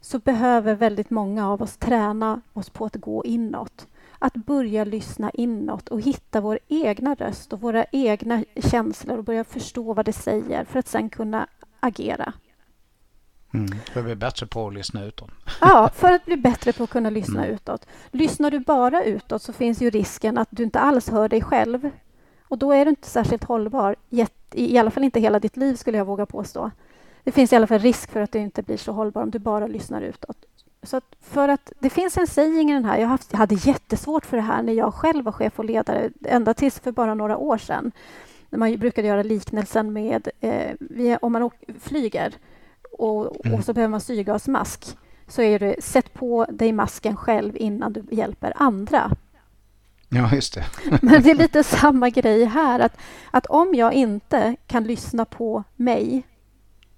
[0.00, 3.86] så behöver väldigt många av oss träna oss på att gå inåt.
[4.18, 9.44] Att börja lyssna inåt och hitta vår egna röst och våra egna känslor och börja
[9.44, 11.46] förstå vad det säger för att sen kunna
[11.80, 12.32] agera.
[13.54, 13.78] Mm.
[13.92, 15.30] För att bli bättre på att lyssna utåt.
[15.60, 17.54] Ja, för att bli bättre på att kunna lyssna mm.
[17.54, 17.86] utåt.
[18.10, 21.90] Lyssnar du bara utåt så finns ju risken att du inte alls hör dig själv.
[22.48, 23.96] Och då är du inte särskilt hållbar,
[24.52, 26.70] i alla fall inte hela ditt liv skulle jag våga påstå.
[27.24, 29.38] Det finns i alla fall risk för att du inte blir så hållbar om du
[29.38, 30.36] bara lyssnar utåt.
[30.82, 32.98] Så att för att det finns en saying i den här.
[32.98, 36.10] Jag, haft, jag hade jättesvårt för det här när jag själv var chef och ledare,
[36.24, 37.92] ända tills för bara några år sedan.
[38.50, 42.34] När man brukade göra liknelsen med eh, om man flyger
[42.98, 43.58] och, mm.
[43.58, 44.96] och så behöver man syrgasmask
[45.28, 49.10] så är det sätt på dig masken själv innan du hjälper andra.
[50.08, 50.64] Ja, just det.
[51.02, 52.80] Men det är lite samma grej här.
[52.80, 52.96] Att,
[53.30, 56.24] att om jag inte kan lyssna på mig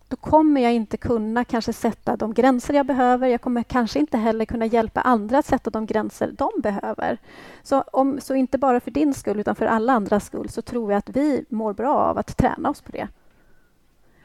[0.08, 3.28] då kommer jag inte kunna kanske sätta de gränser jag behöver.
[3.28, 7.18] Jag kommer kanske inte heller kunna hjälpa andra att sätta de gränser de behöver.
[7.62, 10.92] Så, om, så inte bara för din skull, utan för alla andras skull så tror
[10.92, 13.08] jag att vi mår bra av att träna oss på det.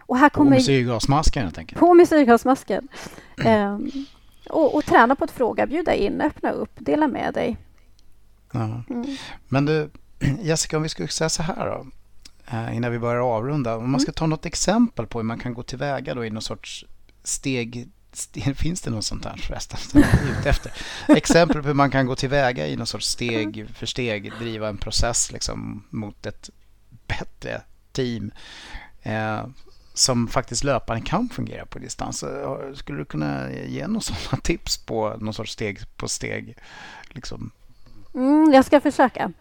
[0.05, 0.51] Och här kommer...
[0.51, 1.79] På med syrgasmasken helt enkelt.
[1.79, 1.85] På.
[3.37, 3.73] Mm.
[3.73, 4.05] Um,
[4.49, 7.57] och, och, träna på att fråga, bjuda in, öppna upp, dela med dig.
[8.51, 8.83] Ja.
[8.89, 9.17] Mm.
[9.47, 9.89] Men du,
[10.41, 11.87] Jessica, om vi skulle säga så här då,
[12.57, 13.75] eh, innan vi börjar avrunda.
[13.75, 13.99] Om man mm.
[13.99, 16.85] ska ta något exempel på hur man kan gå tillväga då i någon sorts
[17.23, 17.89] steg
[18.55, 20.03] Finns det något sånt här förresten?
[20.45, 20.71] efter.
[21.07, 23.73] Exempel på hur man kan gå tillväga i någon sorts steg mm.
[23.73, 26.49] för steg driva en process liksom mot ett
[27.07, 28.31] bättre team.
[29.01, 29.45] Eh,
[29.93, 32.23] som faktiskt löparen kan fungera på distans.
[32.75, 36.57] Skulle du kunna ge några sådana tips på någon sorts steg på steg?
[37.09, 37.51] Liksom?
[38.13, 39.31] Mm, jag ska försöka.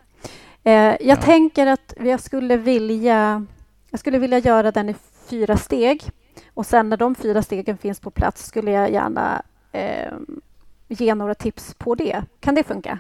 [0.65, 1.17] Eh, jag ja.
[1.17, 3.47] tänker att jag skulle vilja
[3.91, 4.95] jag skulle vilja göra den i
[5.29, 6.11] fyra steg
[6.55, 9.43] och sen när de fyra stegen finns på plats skulle jag gärna
[9.73, 10.13] eh,
[10.89, 12.25] ge några tips på det.
[12.41, 12.99] Kan det funka?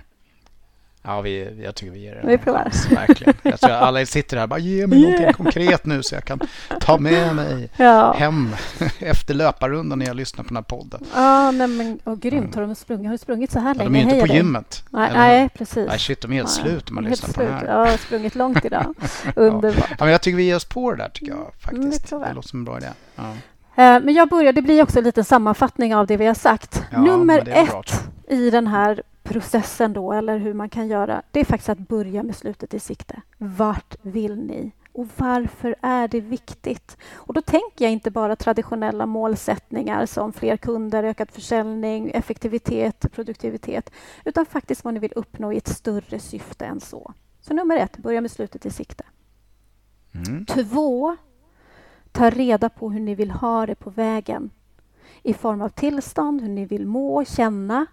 [1.04, 2.62] Ja, vi, jag tycker vi ger det Vi provar.
[2.62, 3.34] chans, verkligen.
[3.42, 6.40] Jag tror alla sitter här och bara ge mig någonting konkret nu så jag kan
[6.80, 8.48] ta med mig Ja, hem
[8.98, 11.04] efter löparrundan när jag lyssnar på den här podden.
[11.14, 12.54] ja nej, men åh, grymt.
[12.54, 13.90] Har de sprungit, har du sprungit så här Ja, länge?
[13.90, 14.84] de är inte Heja på gymmet.
[14.90, 15.88] Nej, nej, precis.
[15.88, 17.64] Nej, shit, de är helt slut när man lyssnar på det här.
[17.66, 18.94] Ja, jag har sprungit långt idag.
[19.36, 19.86] Underbart.
[19.90, 22.10] Ja, men jag tycker vi ger oss på det där tycker jag Mm, det faktiskt.
[22.10, 22.20] jag.
[22.22, 22.86] det låter som en bra idé.
[23.16, 23.22] Ja.
[23.82, 26.82] Eh, Men jag börjar, det blir också en liten sammanfattning av det vi har sagt.
[26.96, 28.38] Nummer det bra, ett jag.
[28.38, 32.22] i den här processen då, eller hur man kan göra, det är faktiskt att börja
[32.22, 33.22] med slutet i sikte.
[33.38, 34.72] Vart vill ni?
[34.92, 36.96] Och varför är det viktigt?
[37.14, 43.90] Och då tänker jag inte bara traditionella målsättningar som fler kunder, ökad försäljning, effektivitet, produktivitet,
[44.24, 47.14] utan faktiskt vad ni vill uppnå i ett större syfte än så.
[47.40, 49.04] Så nummer ett, börja med slutet i sikte.
[50.14, 50.46] Mm.
[50.46, 51.16] Två,
[52.12, 54.50] ta reda på hur ni vill ha det på vägen.
[55.22, 57.86] I form av tillstånd, hur ni vill må och känna.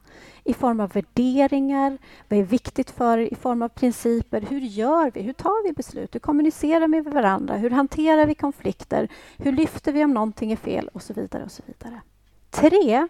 [0.43, 3.33] I form av värderingar, vad är viktigt för er?
[3.33, 4.41] I form av principer.
[4.41, 5.21] Hur gör vi?
[5.21, 6.15] Hur tar vi beslut?
[6.15, 7.57] Hur kommunicerar vi med varandra?
[7.57, 9.07] Hur hanterar vi konflikter?
[9.37, 10.89] Hur lyfter vi om någonting är fel?
[10.93, 11.43] Och så vidare.
[11.43, 12.01] och så vidare.
[12.49, 13.07] Tre,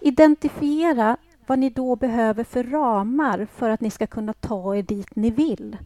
[0.00, 5.16] identifiera vad ni då behöver för ramar för att ni ska kunna ta er dit
[5.16, 5.76] ni vill.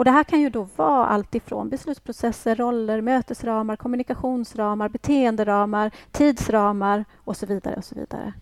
[0.00, 7.04] Och det här kan ju då vara allt ifrån beslutsprocesser, roller, mötesramar, kommunikationsramar, beteenderamar, tidsramar
[7.16, 7.76] och så vidare.
[7.76, 8.32] Och så vidare.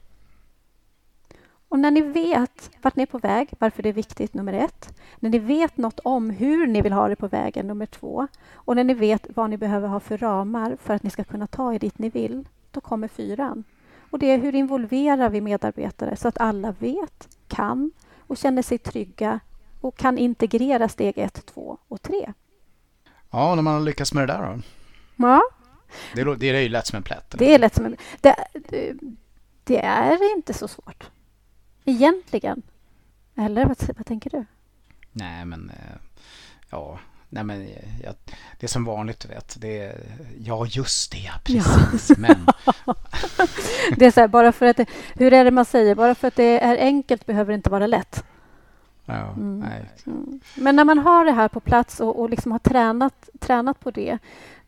[1.68, 4.98] Och när ni vet vart ni är på väg, varför det är viktigt, nummer ett.
[5.18, 8.28] När ni vet något om hur ni vill ha det på vägen, nummer två.
[8.52, 11.46] Och när ni vet vad ni behöver ha för ramar för att ni ska kunna
[11.46, 13.64] ta er dit ni vill, då kommer fyran.
[14.10, 18.78] Och det är hur involverar vi medarbetare så att alla vet, kan och känner sig
[18.78, 19.40] trygga
[19.80, 22.32] och kan integrera steg ett, två och tre.
[23.30, 24.60] Ja, när man har lyckats med det där då.
[25.16, 25.42] Ja,
[26.14, 27.34] Det, lå- det är ju lätt som en plätt.
[27.34, 27.46] eller?
[27.46, 27.96] det är lätt som en...
[28.20, 28.36] Det,
[29.64, 31.10] det- är inte så svårt.
[31.84, 32.62] Egentligen.
[33.36, 34.44] Eller vad, vad tänker du?
[35.12, 35.96] Nej, men eh,
[36.70, 36.98] ja,
[37.28, 38.14] nej, men eh, jag,
[38.60, 39.56] det är som vanligt, du vet.
[39.60, 40.00] Det är,
[40.38, 42.18] ja, just det, precis.
[42.18, 42.46] Men
[43.96, 45.94] Det är så här, bara för att det, hur är det man säger?
[45.94, 48.24] Bara för att det är enkelt behöver det inte vara lätt.
[49.08, 49.58] Ja, Mm.
[49.58, 49.90] nej.
[50.06, 50.40] Mm.
[50.56, 53.90] Men när man har det här på plats och, och liksom har tränat, tränat på
[53.90, 54.18] det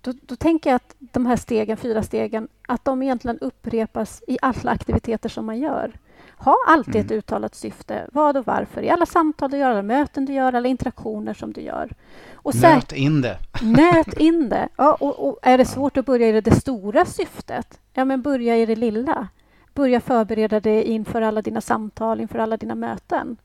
[0.00, 4.38] då, då tänker jag att de här stegen, fyra stegen, att de egentligen upprepas i
[4.42, 5.92] alla aktiviteter som man gör.
[6.36, 7.06] Ha alltid Mm.
[7.06, 8.06] ett uttalat syfte.
[8.12, 8.82] Vad och varför.
[8.82, 11.92] I alla samtal du gör, alla möten du gör, alla interaktioner som du gör.
[12.34, 13.38] Och Nöt in det.
[13.62, 14.68] Nöt in det.
[14.76, 18.56] Ja, och, och är det svårt att börja i det stora syftet, ja men börja
[18.56, 19.28] i det lilla.
[19.74, 23.36] Börja förbereda dig inför alla dina samtal, inför alla dina möten.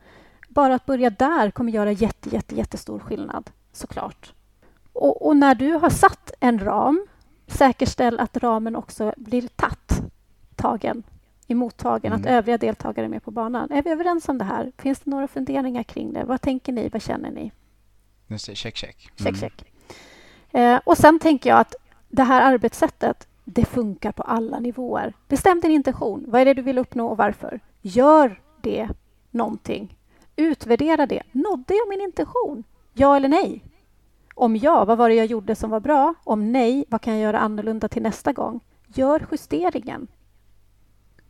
[0.56, 4.34] Bara att börja där kommer göra jätte, jätte, jättestor skillnad, såklart.
[4.94, 7.08] Och, och när du har satt en ram,
[7.48, 10.02] säkerställ att ramen också blir tatt,
[10.56, 11.04] tagen,
[11.48, 12.34] emottagen, att Mm.
[12.34, 13.72] övriga deltagare är med på banan.
[13.72, 14.72] Är vi överens om det här?
[14.78, 16.24] Finns det några funderingar kring det?
[16.24, 16.90] Vad tänker ni?
[16.90, 17.52] Vad känner ni?
[18.28, 19.10] Just det, check, check.
[19.18, 19.40] Check, Mm.
[19.40, 19.66] check.
[20.52, 21.76] Eh, och sen tänker jag att
[22.10, 25.14] det här arbetssättet, det funkar på alla nivåer.
[25.28, 26.26] Bestäm din intention.
[26.28, 27.60] Vad är det du vill uppnå och varför?
[27.82, 28.90] Gör det
[29.32, 29.98] någonting.
[30.36, 31.24] Utvärdera det.
[31.32, 32.64] Nådde jag min intention?
[32.94, 33.64] Ja eller nej?
[34.36, 36.14] Om ja, vad var det jag gjorde som var bra?
[36.24, 38.60] Om nej, vad kan jag göra annorlunda till nästa gång?
[38.88, 40.08] Gör justeringen.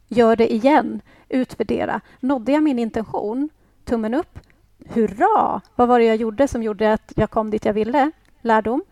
[0.08, 1.02] Gör det igen.
[1.30, 2.02] Utvärdera.
[2.20, 3.50] Nådde jag min intention?
[3.84, 4.40] Tummen upp.
[4.90, 5.62] Hurra!
[5.76, 8.12] Vad var det jag gjorde som gjorde att jag kom dit jag ville?
[8.42, 8.84] Lärdom.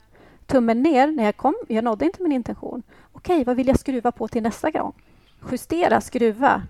[0.45, 1.55] Tummen ner när jag kom.
[1.68, 2.84] Jag nådde inte min intention.
[3.11, 4.93] Okej, vad vill jag skruva på till nästa gång?
[5.51, 6.61] Justera, skruva.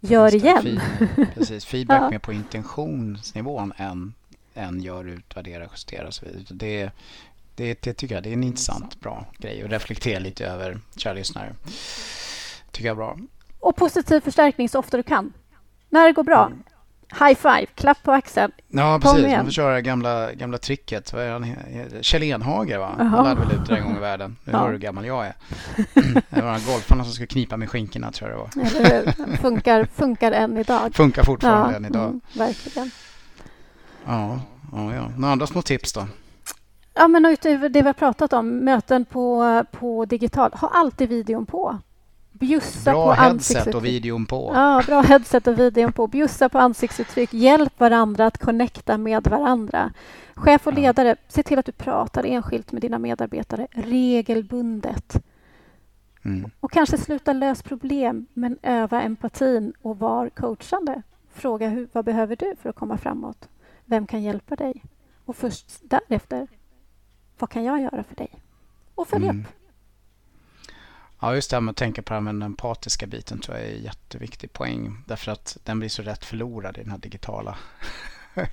[0.00, 0.62] Gör igen.
[0.62, 2.10] feed- Precis, feedback Ja.
[2.10, 4.14] mer på intentionsnivån än,
[4.54, 6.44] än gör, utvärdera, justera och så vidare.
[6.50, 6.90] Det,
[7.54, 11.12] det, det tycker jag det är en intressant, bra grej att reflektera lite över, kära
[11.14, 11.54] lyssnare.
[12.70, 13.18] Tycker jag är bra.
[13.60, 15.32] Och positiv förstärkning så ofta du kan.
[15.90, 16.52] När det går bra.
[17.12, 18.52] High five, klapp på axeln.
[18.68, 19.26] Ja, precis.
[19.36, 21.12] Man får köra gamla, gamla tricket.
[21.12, 21.46] Vad är han?
[22.00, 22.94] Kjell Enhager, va?
[22.98, 24.36] Han lärde väl ut det en gång i världen.
[24.44, 24.58] Nu Ja.
[24.58, 25.34] hör hur gammal jag är.
[26.30, 28.80] det var golfarna som skulle knipa med skinkorna, tror jag det var.
[28.80, 29.36] Eller?
[29.36, 30.94] Funkar, funkar än idag.
[30.94, 32.04] Funkar fortfarande än idag.
[32.08, 32.90] mm, verkligen.
[34.06, 34.40] Ja,
[34.72, 35.08] ja, ja.
[35.16, 36.06] Några andra små tips då?
[36.94, 41.46] Ja, men utöver det vi har pratat om, möten på, på digital, ha alltid videon
[41.46, 41.78] på.
[42.40, 44.52] Bjussa Bra på headset och videon på.
[44.54, 46.06] Ja, bra headset och videon på.
[46.06, 47.34] Bjussa på ansiktsuttryck.
[47.34, 49.92] Hjälp varandra att connecta med varandra.
[50.34, 55.22] Chef och ledare, se till att du pratar enskilt med dina medarbetare regelbundet.
[56.24, 56.50] Mm.
[56.60, 61.02] Och kanske sluta lösa problem, men öva empatin och var coachande.
[61.34, 63.48] Fråga hur, vad behöver du för att komma framåt?
[63.84, 64.84] Vem kan hjälpa dig?
[65.24, 66.48] Och först därefter,
[67.38, 68.28] vad kan jag göra för dig?
[68.94, 69.40] Och följ Mm.
[69.40, 69.46] upp.
[71.20, 73.56] Ja, just det här med att tänka på det här med den empatiska biten tror
[73.56, 75.02] jag är en jätteviktig poäng.
[75.06, 77.56] Därför att den blir så rätt förlorad i den här digitala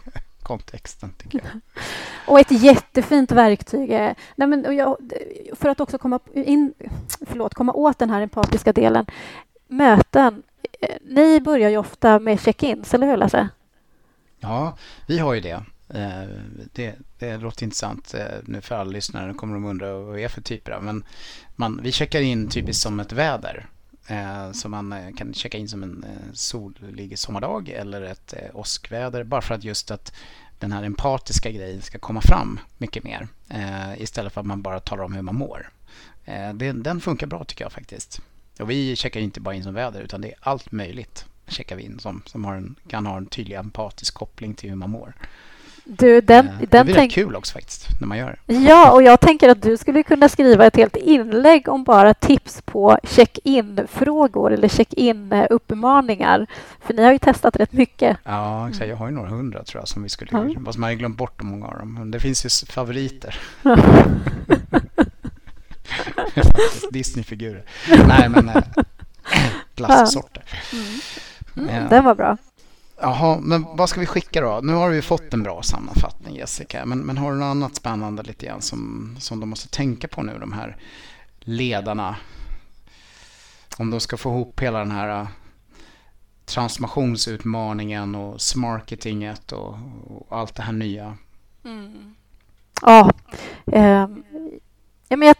[0.43, 1.59] kontexten, tycker jag.
[2.27, 4.97] Och ett jättefint verktyg är, nej men jag,
[5.53, 6.73] för att också komma, in,
[7.21, 9.05] förlåt, komma åt den här empatiska delen,
[9.67, 10.43] möten.
[10.81, 13.49] Eh, ni börjar ju ofta med check-ins, eller hur Lasse?
[14.39, 15.63] Ja, vi har ju det.
[15.93, 16.27] Eh,
[16.73, 19.27] det, det låter intressant eh, nu för alla lyssnare.
[19.27, 20.83] Nu kommer de undra vad vi är för typer av.
[20.83, 21.03] Men
[21.55, 23.67] man, vi checkar in typiskt som ett väder.
[24.07, 29.23] Eh, så man kan checka in som en solig sommardag eller ett åskväder.
[29.23, 30.13] Bara för att just att
[30.59, 33.27] den här empatiska grejen ska komma fram mycket mer.
[33.97, 35.69] Istället för att man bara talar om hur man mår.
[36.73, 38.21] Den funkar bra tycker jag faktiskt.
[38.59, 41.83] Och vi checkar inte bara in som väder utan det är allt möjligt checkar vi
[41.83, 45.13] in som, som har en, kan ha en tydlig empatisk koppling till hur man mår.
[45.85, 47.11] Du, den, det den är tänk...
[47.11, 48.53] kul också faktiskt när man gör det.
[48.53, 52.61] Ja, och jag tänker att du skulle kunna skriva ett helt inlägg om bara tips
[52.65, 56.47] på check-in-frågor eller check-in-uppmaningar.
[56.79, 58.17] För ni har ju testat rätt mycket.
[58.23, 58.89] Ja, exakt.
[58.89, 60.31] Jag har ju några hundra tror jag som vi skulle...
[60.31, 60.65] Mm.
[60.65, 61.93] Fast man har glömt bort många av dem.
[61.93, 63.39] Men det finns ju favoriter.
[66.91, 67.63] Disney-figurer.
[68.07, 68.63] Nej, men äh,
[69.75, 70.43] glassorter.
[70.73, 70.85] Mm.
[71.57, 71.89] Mm, ja.
[71.89, 72.37] Den var bra.
[73.03, 74.59] Jaha, men vad ska vi skicka då?
[74.63, 78.23] Nu har vi fått en bra sammanfattning Jessica, men, men har du något annat spännande
[78.23, 80.77] lite grann som, som de måste tänka på nu, de här
[81.39, 82.15] ledarna?
[83.77, 85.27] Om de ska få ihop hela den här uh,
[86.45, 89.75] transformationsutmaningen och smarketinget och,
[90.07, 91.17] och allt det här nya.
[91.65, 92.15] Mm.
[92.81, 93.11] Ja,
[93.65, 94.07] eh,
[95.07, 95.35] ja men jag,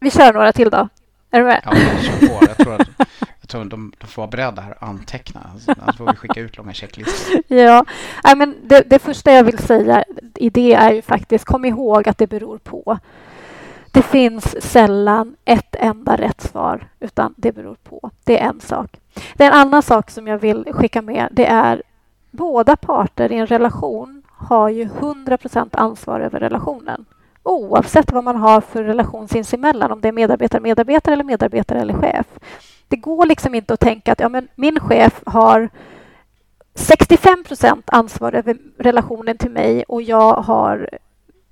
[0.00, 0.88] vi kör några till då.
[1.30, 1.62] Är du med?
[1.64, 1.72] Ja,
[2.02, 2.46] kör på.
[2.46, 3.08] Jag tror att
[3.52, 5.40] tror de, de får vara beredda här att anteckna.
[5.52, 7.42] Alltså, annars får vi skicka ut långa checklistor.
[7.48, 7.84] Ja,
[8.32, 12.08] I men det, det första jag vill säga i det är ju faktiskt kom ihåg
[12.08, 12.98] att det beror på.
[13.90, 18.10] Det finns sällan ett enda rätt svar, utan det beror på.
[18.24, 19.00] Det är en sak.
[19.34, 21.28] Det är en annan sak som jag vill skicka med.
[21.32, 21.82] Det är
[22.30, 27.04] båda parter i en relation har ju 100% ansvar över relationen
[27.42, 32.26] oavsett vad man har för relation sinsemellan, om det är medarbetare-medarbetare eller medarbetare eller chef.
[32.92, 35.70] Det går liksom inte att tänka att ja, men min chef har
[36.74, 40.88] 65 procent ansvar över relationen till mig och jag har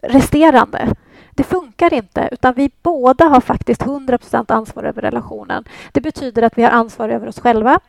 [0.03, 0.95] resterande.
[1.31, 5.65] Det funkar inte, utan vi båda har faktiskt 100 procent ansvar över relationen.
[5.93, 7.81] Det betyder att vi har ansvar över oss själva,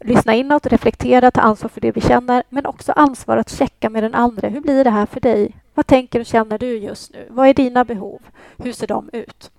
[0.00, 4.02] lyssna inåt, reflektera, ta ansvar för det vi känner, men också ansvar att checka med
[4.02, 4.48] den andra.
[4.48, 5.56] Hur blir det här för dig?
[5.74, 7.26] Vad tänker och känner du just nu?
[7.30, 8.20] Vad är dina behov?
[8.56, 9.50] Hur ser de ut?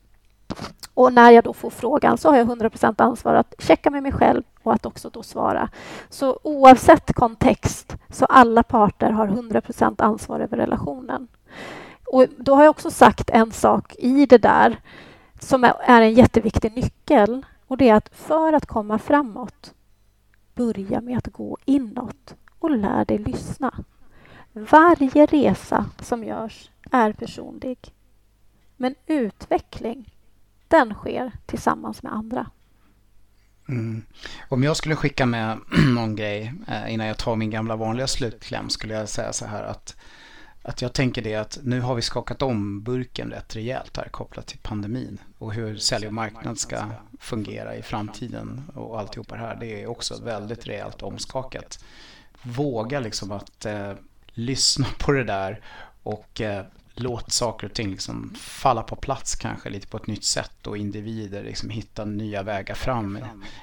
[0.94, 4.12] Och när jag då får frågan så har jag 100% ansvar att checka med mig
[4.12, 5.70] själv och att också då svara.
[6.10, 11.28] Så oavsett kontext så alla parter har 100% ansvar över relationen.
[12.06, 14.80] Och då har jag också sagt en sak i det där
[15.40, 19.74] som är en jätteviktig nyckel och det är att för att komma framåt
[20.56, 23.74] börja med att gå inåt och lär dig lyssna.
[24.54, 27.94] Varje resa som görs är personlig.
[28.78, 30.17] Men utveckling
[30.68, 32.48] den sker tillsammans med andra.
[33.70, 34.04] Mm.
[34.50, 35.60] Om jag skulle skicka med
[35.96, 39.64] någon grej eh, innan jag tar min gamla vanliga slutkläm skulle jag säga så här
[39.64, 39.96] att,
[40.62, 44.48] att jag tänker det att nu har vi skakat om burken rätt rejält här kopplat
[44.48, 46.78] till pandemin och hur sälj och marknad ska
[47.20, 49.58] fungera i framtiden och alltihopa det här.
[49.60, 51.84] Det är också väldigt rejält omskakat.
[52.42, 53.94] Våga liksom att eh,
[54.34, 55.62] lyssna på det där
[56.04, 56.66] och eh,
[57.00, 60.78] låt saker och ting liksom falla på plats kanske lite på ett nytt sätt och
[60.78, 63.20] individer liksom hitta nya vägar fram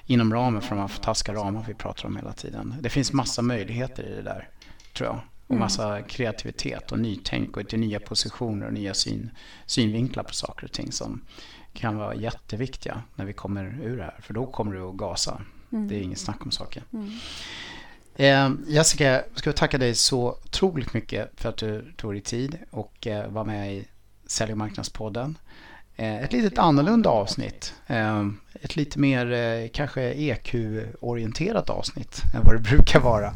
[0.07, 2.75] inom ramen för de här fantastiska ramar vi pratar om hela tiden.
[2.81, 4.49] Det finns massa möjligheter i det där,
[4.93, 5.21] tror jag.
[5.47, 5.61] Och mm.
[5.61, 9.31] massa kreativitet och nytänk och till nya positioner och nya syn,
[9.67, 11.21] synvinklar på saker och ting som
[11.73, 14.21] kan vara jätteviktiga när vi kommer ur det här.
[14.23, 15.43] För då kommer du att gasa.
[15.73, 15.89] Mm.
[15.89, 16.83] Det är inget snack om saken.
[16.93, 17.11] Mm.
[18.17, 22.59] Eh, Jessica, jag ska tacka dig så otroligt mycket för att du tog dig tid
[22.71, 23.85] och eh, var med i
[24.27, 25.39] Sälj och marknadspodden.
[25.97, 27.75] Eh, ett litet annorlunda avsnitt.
[27.87, 28.27] Eh,
[28.63, 33.35] ett lite mer eh, kanske EQ-orienterat avsnitt än vad det brukar vara.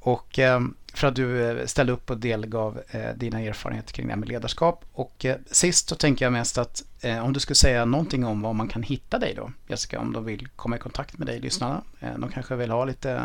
[0.00, 0.60] Och eh,
[0.94, 4.28] för att du eh, ställde upp och delgav eh, dina erfarenheter kring det här med
[4.28, 4.84] ledarskap.
[4.92, 6.82] Och eh, sist så tänker jag mest att
[7.22, 10.24] om du skulle säga någonting om var man kan hitta dig då, Jessica, om de
[10.24, 11.82] vill komma i kontakt med dig, lyssnarna.
[12.16, 13.22] de kanske vill ha lite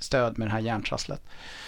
[0.00, 1.22] stöd med det här hjärntrasslet.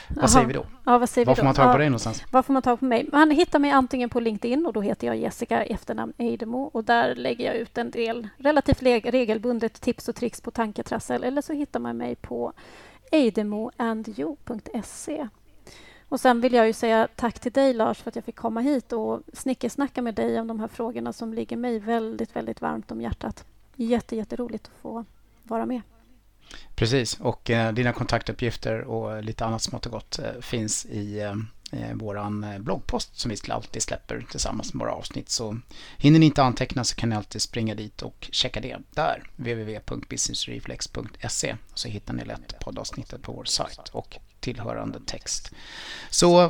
[0.09, 0.29] Vad Aha.
[0.29, 0.67] säger vi då?
[0.85, 2.25] Ja, vad säger var får man tag på ja, dig någonstans?
[2.31, 3.09] Var får man tag på mig?
[3.13, 7.15] Man hittar mig antingen på LinkedIn och då heter jag Jessica efternamn Eidemo och där
[7.15, 11.81] lägger jag ut en del relativt regelbundet tips och tricks på tanketrassel eller så hittar
[11.81, 12.53] man mig på
[13.13, 15.29] eidemoandjo.se.
[16.09, 18.61] Och sen vill jag ju säga tack till dig Lars för att jag fick komma
[18.61, 22.91] hit och snickersnacka med dig om de här frågorna som ligger mig väldigt, väldigt varmt
[22.91, 23.45] om hjärtat.
[23.77, 25.05] Jätte, jätteroligt att få
[25.43, 25.81] vara med.
[26.75, 31.35] Precis, och eh, dina kontaktuppgifter och lite annat smått och gott eh, finns i eh,
[31.73, 35.29] eh vår eh, bloggpost som vi alltid släpper tillsammans med våra avsnitt.
[35.29, 35.59] Så
[35.99, 39.31] hinner ni inte anteckna så kan ni alltid springa dit och checka det där.
[39.37, 45.51] www.businessreflex.se så hittar ni lätt poddavsnittet på vår sajt och tillhörande text.
[46.11, 46.45] Så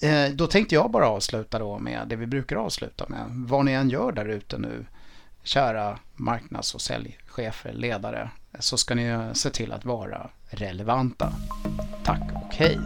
[0.00, 3.26] eh, då tänkte jag bara avsluta då med det vi brukar avsluta med.
[3.30, 4.86] Vad ni än gör där ute nu,
[5.42, 11.32] kära marknads och säljchefer, ledare, så ska ni se till att vara relevanta.
[12.04, 12.78] Tack och hej!